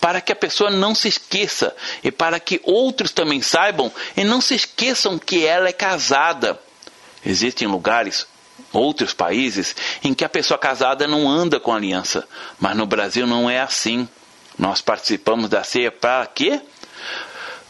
Para 0.00 0.20
que 0.20 0.32
a 0.32 0.36
pessoa 0.36 0.70
não 0.70 0.94
se 0.94 1.08
esqueça 1.08 1.74
e 2.02 2.10
para 2.10 2.40
que 2.40 2.60
outros 2.64 3.12
também 3.12 3.42
saibam 3.42 3.92
e 4.16 4.24
não 4.24 4.40
se 4.40 4.54
esqueçam 4.54 5.18
que 5.18 5.44
ela 5.44 5.68
é 5.68 5.72
casada. 5.72 6.58
Existem 7.24 7.68
lugares, 7.68 8.26
outros 8.72 9.12
países, 9.12 9.76
em 10.02 10.14
que 10.14 10.24
a 10.24 10.28
pessoa 10.28 10.58
casada 10.58 11.06
não 11.06 11.28
anda 11.28 11.60
com 11.60 11.72
aliança, 11.72 12.26
mas 12.58 12.76
no 12.76 12.86
Brasil 12.86 13.26
não 13.26 13.50
é 13.50 13.60
assim. 13.60 14.08
Nós 14.58 14.80
participamos 14.80 15.50
da 15.50 15.62
ceia 15.62 15.92
para 15.92 16.26
quê? 16.26 16.62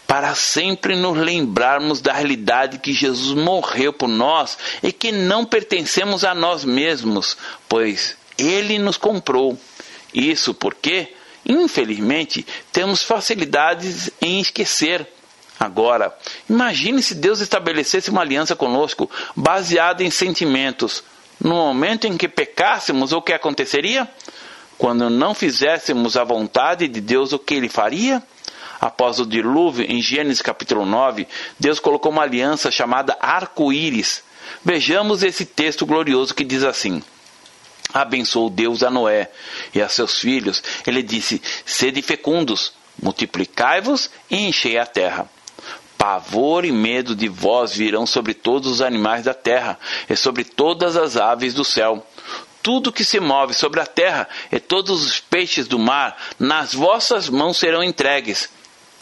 Para 0.07 0.35
sempre 0.35 0.95
nos 0.95 1.19
lembrarmos 1.19 2.01
da 2.01 2.13
realidade 2.13 2.79
que 2.79 2.93
Jesus 2.93 3.37
morreu 3.37 3.93
por 3.93 4.09
nós 4.09 4.57
e 4.83 4.93
que 4.93 5.11
não 5.11 5.45
pertencemos 5.45 6.25
a 6.25 6.35
nós 6.35 6.65
mesmos, 6.65 7.37
pois 7.69 8.17
ele 8.39 8.79
nos 8.79 8.97
comprou. 8.97 9.59
Isso 10.15 10.55
porque, 10.55 11.13
infelizmente, 11.45 12.47
temos 12.73 13.03
facilidades 13.03 14.11
em 14.21 14.41
esquecer. 14.41 15.07
Agora, 15.59 16.17
imagine 16.49 17.03
se 17.03 17.15
Deus 17.15 17.41
estabelecesse 17.41 18.11
uma 18.11 18.21
aliança 18.21 18.55
conosco 18.55 19.11
baseada 19.35 20.05
em 20.05 20.11
sentimentos. 20.11 21.03
No 21.41 21.55
momento 21.55 22.07
em 22.07 22.17
que 22.17 22.29
pecássemos, 22.29 23.13
o 23.13 23.21
que 23.21 23.33
aconteceria? 23.33 24.09
Quando 24.79 25.11
não 25.11 25.35
fizéssemos 25.35 26.17
a 26.17 26.25
vontade 26.25 26.87
de 26.87 27.01
Deus, 27.01 27.33
o 27.33 27.39
que 27.39 27.55
ele 27.55 27.69
faria? 27.69 28.23
Após 28.81 29.19
o 29.19 29.27
dilúvio, 29.27 29.87
em 29.89 30.01
Gênesis 30.01 30.43
capítulo 30.43 30.85
9, 30.85 31.27
Deus 31.59 31.79
colocou 31.79 32.13
uma 32.13 32.23
aliança 32.23 32.71
chamada 32.71 33.17
arco-íris. 33.21 34.23
Vejamos 34.65 35.23
esse 35.23 35.45
texto 35.45 35.87
glorioso 35.87 36.35
que 36.35 36.45
diz 36.45 36.63
assim: 36.63 37.03
Abençoou 37.93 38.51
Deus 38.51 38.83
a 38.83 38.91
Noé 38.91 39.31
e 39.75 39.81
a 39.81 39.89
seus 39.89 40.19
filhos. 40.19 40.63
Ele 40.87 41.03
disse: 41.03 41.43
Sede 41.65 42.03
fecundos, 42.03 42.73
multiplicai-vos 43.03 44.11
e 44.31 44.47
enchei 44.47 44.79
a 44.79 44.87
terra. 44.87 45.29
Pavor 45.97 46.65
e 46.65 46.73
medo 46.73 47.17
de 47.17 47.27
vós 47.27 47.75
virão 47.75 48.07
sobre 48.07 48.35
todos 48.35 48.71
os 48.71 48.83
animais 48.83 49.25
da 49.25 49.33
terra 49.33 49.79
e 50.09 50.15
sobre 50.15 50.45
todas 50.45 50.97
as 50.97 51.17
aves 51.17 51.55
do 51.55 51.65
céu 51.65 52.07
tudo 52.63 52.91
que 52.91 53.05
se 53.05 53.21
move 53.21 53.55
sobre 53.55 53.79
a 53.79 53.87
terra 53.87 54.29
e 54.51 54.59
todos 54.59 55.07
os 55.07 55.21
peixes 55.21 55.69
do 55.69 55.79
mar, 55.79 56.17
nas 56.37 56.75
vossas 56.75 57.29
mãos 57.29 57.59
serão 57.59 57.81
entregues 57.81 58.51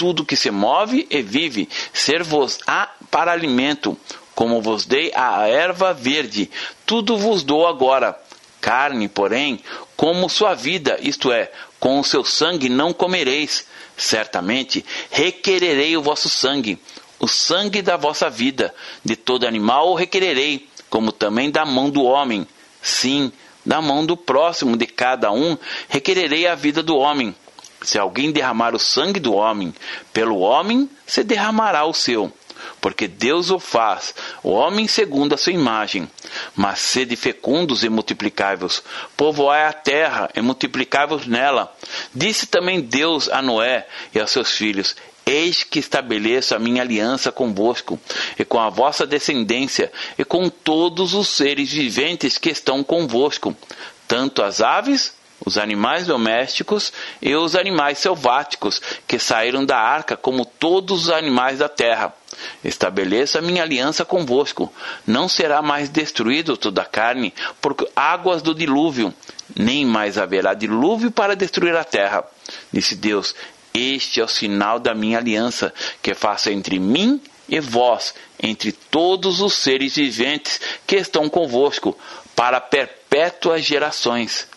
tudo 0.04 0.22
que 0.22 0.36
se 0.36 0.50
move 0.50 1.06
e 1.08 1.22
vive, 1.22 1.66
ser-vos-á 1.90 2.90
para 3.10 3.32
alimento, 3.32 3.96
como 4.34 4.60
vos 4.60 4.84
dei 4.84 5.10
a 5.14 5.48
erva 5.48 5.94
verde, 5.94 6.50
tudo 6.84 7.16
vos 7.16 7.42
dou 7.42 7.66
agora. 7.66 8.14
Carne, 8.60 9.08
porém, 9.08 9.60
como 9.96 10.28
sua 10.28 10.52
vida, 10.52 10.98
isto 11.00 11.32
é, 11.32 11.50
com 11.80 11.98
o 11.98 12.04
seu 12.04 12.22
sangue 12.22 12.68
não 12.68 12.92
comereis. 12.92 13.66
Certamente 13.96 14.84
requererei 15.10 15.96
o 15.96 16.02
vosso 16.02 16.28
sangue, 16.28 16.78
o 17.18 17.26
sangue 17.26 17.80
da 17.80 17.96
vossa 17.96 18.28
vida, 18.28 18.74
de 19.02 19.16
todo 19.16 19.46
animal 19.46 19.88
o 19.88 19.94
requererei, 19.94 20.68
como 20.90 21.12
também 21.12 21.50
da 21.50 21.64
mão 21.64 21.88
do 21.88 22.04
homem. 22.04 22.46
Sim, 22.82 23.32
da 23.64 23.80
mão 23.80 24.04
do 24.04 24.18
próximo 24.18 24.76
de 24.76 24.84
cada 24.84 25.32
um 25.32 25.56
requererei 25.88 26.46
a 26.46 26.54
vida 26.54 26.82
do 26.82 26.94
homem 26.94 27.34
se 27.84 27.98
alguém 27.98 28.32
derramar 28.32 28.74
o 28.74 28.78
sangue 28.78 29.20
do 29.20 29.34
homem, 29.34 29.74
pelo 30.12 30.38
homem 30.38 30.88
se 31.06 31.22
derramará 31.22 31.84
o 31.84 31.92
seu, 31.94 32.32
porque 32.80 33.06
Deus 33.06 33.50
o 33.50 33.58
faz, 33.58 34.14
o 34.42 34.50
homem 34.50 34.88
segundo 34.88 35.34
a 35.34 35.38
sua 35.38 35.52
imagem. 35.52 36.08
Mas 36.56 36.80
sede 36.80 37.16
fecundos 37.16 37.84
e 37.84 37.88
multiplicai-vos, 37.88 38.82
povoai 39.16 39.66
a 39.66 39.72
terra 39.72 40.30
e 40.34 40.40
multiplicai-vos 40.40 41.26
nela. 41.26 41.74
Disse 42.14 42.46
também 42.46 42.80
Deus 42.80 43.28
a 43.28 43.40
Noé 43.40 43.86
e 44.14 44.20
aos 44.20 44.30
seus 44.30 44.50
filhos: 44.50 44.96
Eis 45.26 45.62
que 45.62 45.78
estabeleço 45.78 46.54
a 46.54 46.58
minha 46.58 46.82
aliança 46.82 47.30
convosco, 47.30 47.98
e 48.38 48.44
com 48.44 48.58
a 48.58 48.70
vossa 48.70 49.06
descendência, 49.06 49.92
e 50.18 50.24
com 50.24 50.48
todos 50.48 51.14
os 51.14 51.28
seres 51.28 51.72
viventes 51.72 52.38
que 52.38 52.50
estão 52.50 52.82
convosco, 52.82 53.56
tanto 54.06 54.42
as 54.42 54.60
aves 54.60 55.14
os 55.44 55.58
animais 55.58 56.06
domésticos 56.06 56.92
e 57.20 57.34
os 57.34 57.54
animais 57.54 57.98
selváticos 57.98 58.80
que 59.06 59.18
saíram 59.18 59.64
da 59.64 59.78
arca, 59.78 60.16
como 60.16 60.44
todos 60.44 61.04
os 61.04 61.10
animais 61.10 61.58
da 61.58 61.68
terra. 61.68 62.14
Estabeleço 62.62 63.38
a 63.38 63.42
minha 63.42 63.62
aliança 63.62 64.04
convosco. 64.04 64.72
Não 65.06 65.28
será 65.28 65.62
mais 65.62 65.88
destruído 65.88 66.56
toda 66.56 66.82
a 66.82 66.86
carne 66.86 67.32
por 67.60 67.76
águas 67.94 68.42
do 68.42 68.54
dilúvio, 68.54 69.14
nem 69.54 69.84
mais 69.84 70.18
haverá 70.18 70.54
dilúvio 70.54 71.10
para 71.10 71.36
destruir 71.36 71.76
a 71.76 71.84
terra. 71.84 72.24
Disse 72.72 72.94
Deus: 72.94 73.34
Este 73.72 74.20
é 74.20 74.24
o 74.24 74.28
sinal 74.28 74.78
da 74.78 74.94
minha 74.94 75.18
aliança 75.18 75.72
que 76.02 76.14
faço 76.14 76.50
entre 76.50 76.78
mim 76.78 77.20
e 77.48 77.60
vós, 77.60 78.14
entre 78.42 78.72
todos 78.72 79.40
os 79.40 79.54
seres 79.54 79.96
viventes 79.96 80.60
que 80.86 80.96
estão 80.96 81.28
convosco, 81.28 81.96
para 82.34 82.60
perpétuas 82.60 83.62
gerações. 83.62 84.48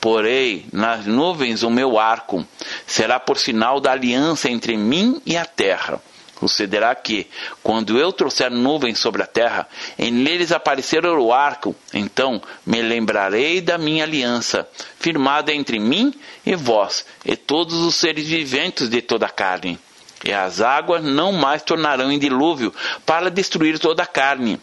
Porei 0.00 0.66
nas 0.72 1.06
nuvens 1.06 1.62
o 1.62 1.70
meu 1.70 1.98
arco, 1.98 2.46
será 2.86 3.18
por 3.18 3.38
sinal 3.38 3.80
da 3.80 3.92
aliança 3.92 4.50
entre 4.50 4.76
mim 4.76 5.20
e 5.24 5.36
a 5.36 5.44
terra. 5.44 6.00
Sucederá 6.40 6.94
que, 6.94 7.26
quando 7.62 7.98
eu 7.98 8.12
trouxer 8.12 8.50
nuvens 8.50 8.98
sobre 8.98 9.22
a 9.22 9.26
terra, 9.26 9.66
e 9.98 10.10
neles 10.10 10.52
aparecer 10.52 11.06
o 11.06 11.32
arco, 11.32 11.74
então 11.92 12.42
me 12.66 12.82
lembrarei 12.82 13.60
da 13.60 13.78
minha 13.78 14.04
aliança, 14.04 14.68
firmada 14.98 15.52
entre 15.52 15.78
mim 15.78 16.12
e 16.44 16.54
vós, 16.54 17.06
e 17.24 17.36
todos 17.36 17.74
os 17.74 17.94
seres 17.94 18.26
viventes 18.26 18.88
de 18.88 19.00
toda 19.00 19.26
a 19.26 19.30
carne. 19.30 19.78
E 20.24 20.32
as 20.32 20.60
águas 20.60 21.04
não 21.04 21.32
mais 21.32 21.62
tornarão 21.62 22.10
em 22.10 22.18
dilúvio 22.18 22.72
para 23.04 23.30
destruir 23.30 23.78
toda 23.78 24.02
a 24.02 24.06
carne. 24.06 24.60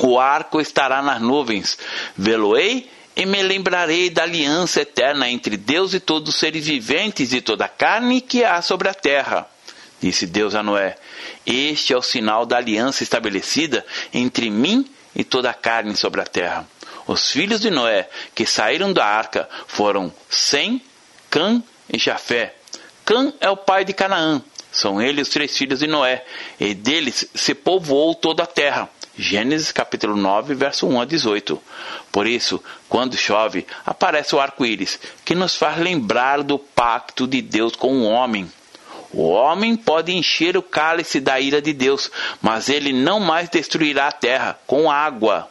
O 0.00 0.18
arco 0.18 0.60
estará 0.60 1.02
nas 1.02 1.20
nuvens, 1.20 1.76
vê-lo-ei 2.16 2.88
e 3.18 3.26
me 3.26 3.42
lembrarei 3.42 4.08
da 4.08 4.22
aliança 4.22 4.82
eterna 4.82 5.28
entre 5.28 5.56
Deus 5.56 5.92
e 5.92 5.98
todos 5.98 6.32
os 6.32 6.38
seres 6.38 6.64
viventes 6.64 7.32
e 7.32 7.40
toda 7.40 7.64
a 7.64 7.68
carne 7.68 8.20
que 8.20 8.44
há 8.44 8.62
sobre 8.62 8.88
a 8.88 8.94
terra. 8.94 9.44
Disse 10.00 10.24
Deus 10.24 10.54
a 10.54 10.62
Noé: 10.62 10.96
Este 11.44 11.92
é 11.92 11.96
o 11.96 12.02
sinal 12.02 12.46
da 12.46 12.58
aliança 12.58 13.02
estabelecida 13.02 13.84
entre 14.14 14.48
mim 14.48 14.88
e 15.16 15.24
toda 15.24 15.50
a 15.50 15.54
carne 15.54 15.96
sobre 15.96 16.20
a 16.20 16.24
terra. 16.24 16.64
Os 17.08 17.32
filhos 17.32 17.60
de 17.60 17.70
Noé 17.70 18.08
que 18.36 18.46
saíram 18.46 18.92
da 18.92 19.04
arca 19.04 19.48
foram 19.66 20.14
Sem, 20.30 20.80
Cã 21.28 21.60
e 21.92 21.98
Jafé. 21.98 22.54
Cã 23.04 23.32
é 23.40 23.50
o 23.50 23.56
pai 23.56 23.84
de 23.84 23.92
Canaã. 23.92 24.40
São 24.70 25.02
eles 25.02 25.26
os 25.26 25.34
três 25.34 25.56
filhos 25.56 25.80
de 25.80 25.88
Noé, 25.88 26.24
e 26.60 26.72
deles 26.72 27.28
se 27.34 27.52
povoou 27.52 28.14
toda 28.14 28.44
a 28.44 28.46
terra. 28.46 28.88
Gênesis 29.20 29.72
capítulo 29.72 30.16
9, 30.16 30.54
verso 30.54 30.86
1 30.86 31.00
a 31.00 31.04
18. 31.04 31.60
Por 32.12 32.24
isso, 32.24 32.62
quando 32.88 33.16
chove, 33.16 33.66
aparece 33.84 34.32
o 34.32 34.38
arco-íris, 34.38 35.00
que 35.24 35.34
nos 35.34 35.56
faz 35.56 35.76
lembrar 35.78 36.44
do 36.44 36.56
pacto 36.56 37.26
de 37.26 37.42
Deus 37.42 37.74
com 37.74 37.98
o 37.98 38.04
homem. 38.04 38.48
O 39.12 39.26
homem 39.28 39.74
pode 39.74 40.12
encher 40.12 40.56
o 40.56 40.62
cálice 40.62 41.18
da 41.18 41.40
ira 41.40 41.60
de 41.60 41.72
Deus, 41.72 42.08
mas 42.40 42.68
ele 42.68 42.92
não 42.92 43.18
mais 43.18 43.48
destruirá 43.48 44.06
a 44.06 44.12
terra 44.12 44.56
com 44.68 44.88
água, 44.88 45.50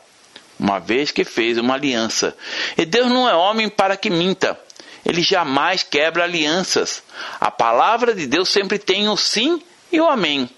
uma 0.57 0.79
vez 0.79 1.11
que 1.11 1.25
fez 1.25 1.57
uma 1.57 1.73
aliança. 1.73 2.37
E 2.77 2.85
Deus 2.85 3.09
não 3.09 3.27
é 3.27 3.35
homem 3.35 3.67
para 3.67 3.97
que 3.97 4.09
minta. 4.09 4.57
Ele 5.05 5.21
jamais 5.21 5.83
quebra 5.83 6.23
alianças. 6.23 7.03
A 7.37 7.51
palavra 7.51 8.15
de 8.15 8.27
Deus 8.27 8.47
sempre 8.47 8.79
tem 8.79 9.09
o 9.09 9.17
sim 9.17 9.61
e 9.91 9.99
o 9.99 10.07
amém. 10.07 10.49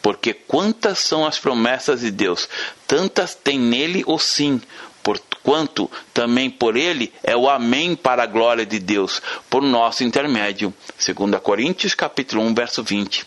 Porque 0.00 0.32
quantas 0.32 0.98
são 1.00 1.26
as 1.26 1.38
promessas 1.38 2.00
de 2.00 2.10
Deus, 2.10 2.48
tantas 2.86 3.34
tem 3.34 3.58
nele 3.58 4.04
o 4.06 4.18
sim, 4.18 4.60
porquanto 5.02 5.90
também 6.12 6.50
por 6.50 6.76
ele 6.76 7.12
é 7.22 7.36
o 7.36 7.48
amém 7.48 7.96
para 7.96 8.22
a 8.22 8.26
glória 8.26 8.66
de 8.66 8.78
Deus, 8.78 9.22
por 9.48 9.62
nosso 9.62 10.04
intermédio. 10.04 10.72
2 11.04 11.40
Coríntios 11.40 11.94
capítulo 11.94 12.42
1, 12.42 12.54
verso 12.54 12.82
20. 12.82 13.26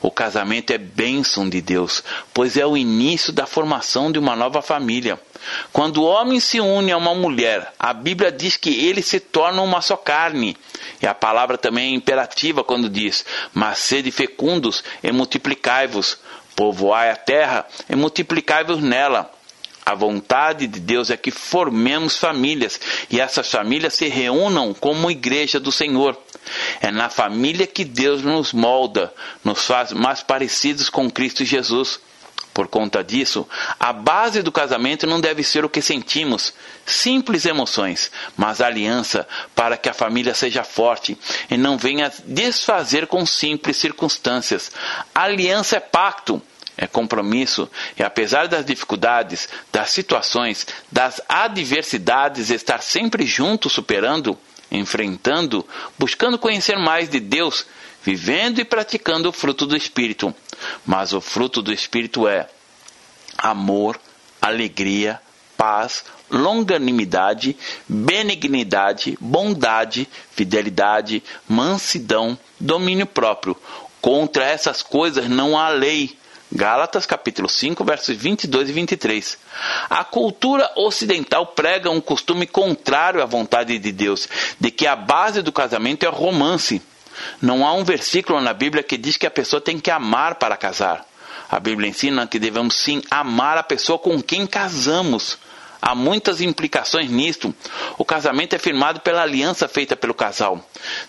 O 0.00 0.10
casamento 0.10 0.72
é 0.72 0.78
bênção 0.78 1.48
de 1.48 1.60
Deus, 1.60 2.02
pois 2.32 2.56
é 2.56 2.66
o 2.66 2.76
início 2.76 3.32
da 3.32 3.46
formação 3.46 4.10
de 4.10 4.18
uma 4.18 4.34
nova 4.34 4.62
família. 4.62 5.20
Quando 5.72 5.98
o 5.98 6.04
homem 6.04 6.40
se 6.40 6.60
une 6.60 6.92
a 6.92 6.96
uma 6.96 7.14
mulher, 7.14 7.72
a 7.78 7.92
Bíblia 7.92 8.32
diz 8.32 8.56
que 8.56 8.70
eles 8.86 9.06
se 9.06 9.20
tornam 9.20 9.64
uma 9.64 9.80
só 9.80 9.96
carne. 9.96 10.56
E 11.00 11.06
a 11.06 11.14
palavra 11.14 11.56
também 11.56 11.92
é 11.92 11.96
imperativa 11.96 12.64
quando 12.64 12.88
diz: 12.88 13.24
Mas 13.54 13.78
sede 13.78 14.10
fecundos 14.10 14.82
e 15.02 15.12
multiplicai-vos, 15.12 16.18
povoai 16.56 17.10
a 17.10 17.16
terra 17.16 17.66
e 17.88 17.94
multiplicai-vos 17.94 18.82
nela. 18.82 19.30
A 19.86 19.94
vontade 19.94 20.66
de 20.66 20.80
Deus 20.80 21.08
é 21.08 21.16
que 21.16 21.30
formemos 21.30 22.18
famílias 22.18 22.78
e 23.08 23.18
essas 23.18 23.50
famílias 23.50 23.94
se 23.94 24.06
reúnam 24.06 24.74
como 24.74 25.10
igreja 25.10 25.58
do 25.58 25.72
Senhor. 25.72 26.14
É 26.82 26.90
na 26.90 27.08
família 27.08 27.66
que 27.66 27.84
Deus 27.84 28.22
nos 28.22 28.52
molda, 28.52 29.12
nos 29.42 29.64
faz 29.64 29.92
mais 29.92 30.22
parecidos 30.22 30.90
com 30.90 31.10
Cristo 31.10 31.42
Jesus. 31.42 32.00
Por 32.58 32.66
conta 32.66 33.04
disso, 33.04 33.46
a 33.78 33.92
base 33.92 34.42
do 34.42 34.50
casamento 34.50 35.06
não 35.06 35.20
deve 35.20 35.44
ser 35.44 35.64
o 35.64 35.68
que 35.68 35.80
sentimos, 35.80 36.52
simples 36.84 37.46
emoções, 37.46 38.10
mas 38.36 38.60
aliança 38.60 39.28
para 39.54 39.76
que 39.76 39.88
a 39.88 39.94
família 39.94 40.34
seja 40.34 40.64
forte 40.64 41.16
e 41.48 41.56
não 41.56 41.78
venha 41.78 42.12
desfazer 42.24 43.06
com 43.06 43.24
simples 43.24 43.76
circunstâncias. 43.76 44.72
Aliança 45.14 45.76
é 45.76 45.80
pacto, 45.80 46.42
é 46.76 46.88
compromisso 46.88 47.70
e 47.96 48.02
apesar 48.02 48.48
das 48.48 48.66
dificuldades, 48.66 49.48
das 49.70 49.90
situações, 49.90 50.66
das 50.90 51.20
adversidades, 51.28 52.50
estar 52.50 52.82
sempre 52.82 53.24
junto, 53.24 53.70
superando, 53.70 54.36
enfrentando, 54.68 55.64
buscando 55.96 56.36
conhecer 56.36 56.76
mais 56.76 57.08
de 57.08 57.20
Deus, 57.20 57.66
vivendo 58.08 58.58
e 58.58 58.64
praticando 58.64 59.28
o 59.28 59.32
fruto 59.32 59.66
do 59.66 59.76
Espírito. 59.76 60.34
Mas 60.86 61.12
o 61.12 61.20
fruto 61.20 61.60
do 61.60 61.70
Espírito 61.70 62.26
é 62.26 62.48
amor, 63.36 64.00
alegria, 64.40 65.20
paz, 65.58 66.04
longanimidade, 66.30 67.54
benignidade, 67.86 69.18
bondade, 69.20 70.08
fidelidade, 70.30 71.22
mansidão, 71.46 72.38
domínio 72.58 73.04
próprio. 73.04 73.54
Contra 74.00 74.42
essas 74.42 74.82
coisas 74.82 75.28
não 75.28 75.58
há 75.58 75.68
lei. 75.68 76.16
Gálatas 76.50 77.04
capítulo 77.04 77.46
5, 77.46 77.84
versos 77.84 78.16
22 78.16 78.70
e 78.70 78.72
23. 78.72 79.38
A 79.90 80.02
cultura 80.02 80.70
ocidental 80.76 81.48
prega 81.48 81.90
um 81.90 82.00
costume 82.00 82.46
contrário 82.46 83.22
à 83.22 83.26
vontade 83.26 83.78
de 83.78 83.92
Deus, 83.92 84.26
de 84.58 84.70
que 84.70 84.86
a 84.86 84.96
base 84.96 85.42
do 85.42 85.52
casamento 85.52 86.06
é 86.06 86.08
romance. 86.08 86.80
Não 87.40 87.66
há 87.66 87.72
um 87.72 87.84
versículo 87.84 88.40
na 88.40 88.52
Bíblia 88.52 88.82
que 88.82 88.96
diz 88.96 89.16
que 89.16 89.26
a 89.26 89.30
pessoa 89.30 89.60
tem 89.60 89.78
que 89.78 89.90
amar 89.90 90.36
para 90.36 90.56
casar. 90.56 91.06
A 91.50 91.58
Bíblia 91.58 91.88
ensina 91.88 92.26
que 92.26 92.38
devemos 92.38 92.74
sim 92.74 93.02
amar 93.10 93.56
a 93.56 93.62
pessoa 93.62 93.98
com 93.98 94.22
quem 94.22 94.46
casamos. 94.46 95.38
Há 95.80 95.94
muitas 95.94 96.40
implicações 96.40 97.10
nisto. 97.10 97.54
O 97.96 98.04
casamento 98.04 98.54
é 98.54 98.58
firmado 98.58 99.00
pela 99.00 99.22
aliança 99.22 99.68
feita 99.68 99.96
pelo 99.96 100.12
casal. 100.12 100.62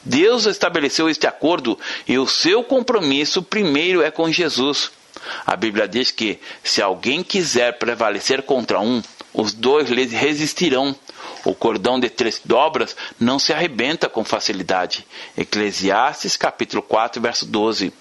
Deus 0.03 0.45
estabeleceu 0.45 1.09
este 1.09 1.25
acordo 1.27 1.77
e 2.07 2.17
o 2.17 2.27
seu 2.27 2.63
compromisso 2.63 3.41
primeiro 3.41 4.01
é 4.01 4.11
com 4.11 4.31
Jesus. 4.31 4.91
A 5.45 5.55
Bíblia 5.55 5.87
diz 5.87 6.11
que 6.11 6.39
se 6.63 6.81
alguém 6.81 7.23
quiser 7.23 7.77
prevalecer 7.77 8.43
contra 8.43 8.79
um, 8.79 9.01
os 9.33 9.53
dois 9.53 9.89
resistirão. 9.89 10.95
O 11.45 11.55
cordão 11.55 11.99
de 11.99 12.09
três 12.09 12.41
dobras 12.43 12.95
não 13.19 13.39
se 13.39 13.53
arrebenta 13.53 14.09
com 14.09 14.23
facilidade. 14.23 15.05
Eclesiastes 15.37 16.35
capítulo 16.35 16.81
4, 16.81 17.21
verso 17.21 17.45
12. 17.45 17.93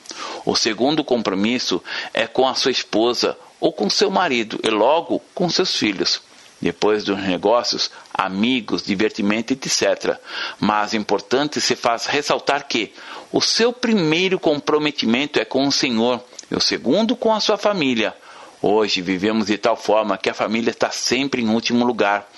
O 0.45 0.57
segundo 0.57 1.05
compromisso 1.05 1.83
é 2.13 2.27
com 2.27 2.49
a 2.49 2.55
sua 2.55 2.71
esposa 2.71 3.39
ou 3.61 3.73
com 3.73 3.89
seu 3.89 4.11
marido 4.11 4.59
e 4.63 4.71
logo 4.71 5.21
com 5.35 5.49
seus 5.49 5.77
filhos. 5.77 6.21
Depois 6.61 7.05
dos 7.05 7.19
negócios, 7.19 7.91
amigos, 8.13 8.83
divertimento, 8.83 9.53
etc. 9.53 10.19
Mas 10.59 10.93
importante 10.93 11.61
se 11.61 11.77
faz 11.77 12.07
ressaltar 12.07 12.67
que 12.67 12.93
o 13.31 13.41
seu 13.41 13.73
primeiro 13.73 14.41
comprometimento 14.41 15.39
é 15.39 15.45
com 15.45 15.67
o 15.67 15.73
Senhor 15.73 16.21
e 16.51 16.57
o 16.57 16.61
segundo 16.61 17.15
com 17.15 17.33
a 17.33 17.41
sua 17.41 17.57
família. 17.57 18.15
Hoje 18.61 19.01
vivemos 19.01 19.47
de 19.47 19.57
tal 19.57 19.77
forma 19.77 20.19
que 20.19 20.29
a 20.29 20.35
família 20.35 20.71
está 20.71 20.91
sempre 20.91 21.43
em 21.43 21.49
último 21.49 21.85
lugar, 21.85 22.29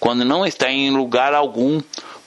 quando 0.00 0.24
não 0.24 0.44
está 0.44 0.70
em 0.70 0.90
lugar 0.90 1.34
algum, 1.34 1.80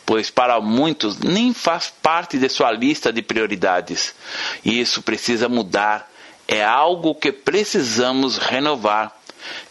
pois 0.05 0.29
para 0.29 0.59
muitos 0.61 1.17
nem 1.19 1.53
faz 1.53 1.93
parte 2.01 2.37
de 2.37 2.47
sua 2.47 2.71
lista 2.71 3.11
de 3.11 3.21
prioridades. 3.21 4.15
E 4.63 4.79
isso 4.79 5.01
precisa 5.01 5.49
mudar. 5.49 6.09
É 6.47 6.63
algo 6.63 7.15
que 7.15 7.31
precisamos 7.31 8.37
renovar. 8.37 9.17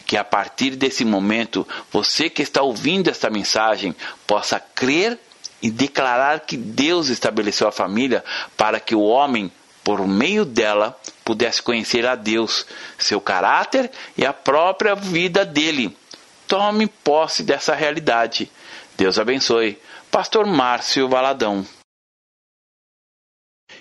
Que 0.05 0.17
a 0.17 0.23
partir 0.23 0.75
desse 0.75 1.05
momento, 1.05 1.65
você 1.91 2.29
que 2.29 2.41
está 2.41 2.61
ouvindo 2.61 3.09
esta 3.09 3.29
mensagem 3.29 3.95
possa 4.27 4.59
crer 4.59 5.17
e 5.61 5.71
declarar 5.71 6.41
que 6.41 6.57
Deus 6.57 7.07
estabeleceu 7.07 7.67
a 7.67 7.71
família 7.71 8.23
para 8.57 8.79
que 8.79 8.93
o 8.93 9.01
homem 9.01 9.51
por 9.83 10.05
meio 10.07 10.45
dela, 10.45 10.99
pudesse 11.31 11.61
conhecer 11.61 12.05
a 12.05 12.13
Deus, 12.13 12.65
seu 12.97 13.21
caráter 13.21 13.89
e 14.17 14.25
a 14.25 14.33
própria 14.33 14.93
vida 14.93 15.45
dele. 15.45 15.97
Tome 16.45 16.87
posse 16.87 17.41
dessa 17.41 17.73
realidade. 17.73 18.51
Deus 18.97 19.17
abençoe. 19.17 19.79
Pastor 20.11 20.45
Márcio 20.45 21.07
Valadão. 21.07 21.65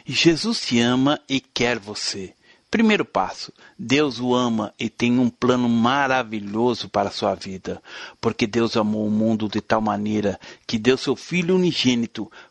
Jesus 0.07 0.61
te 0.61 0.79
ama 0.79 1.21
e 1.29 1.41
quer 1.41 1.81
você. 1.81 2.33
Primeiro 2.71 3.05
passo: 3.05 3.53
Deus 3.77 4.21
o 4.21 4.33
ama 4.33 4.73
e 4.79 4.89
tem 4.89 5.19
um 5.19 5.29
plano 5.29 5.69
maravilhoso 5.69 6.89
para 6.89 7.09
a 7.09 7.13
sua 7.13 7.35
vida, 7.35 7.83
porque 8.21 8.47
Deus 8.47 8.77
amou 8.77 9.09
o 9.09 9.11
mundo 9.11 9.49
de 9.49 9.61
tal 9.61 9.81
maneira 9.81 10.39
que 10.69 10.79
deu 10.79 10.97
seu 10.97 11.17
Filho 11.17 11.57
unigênito 11.57 12.31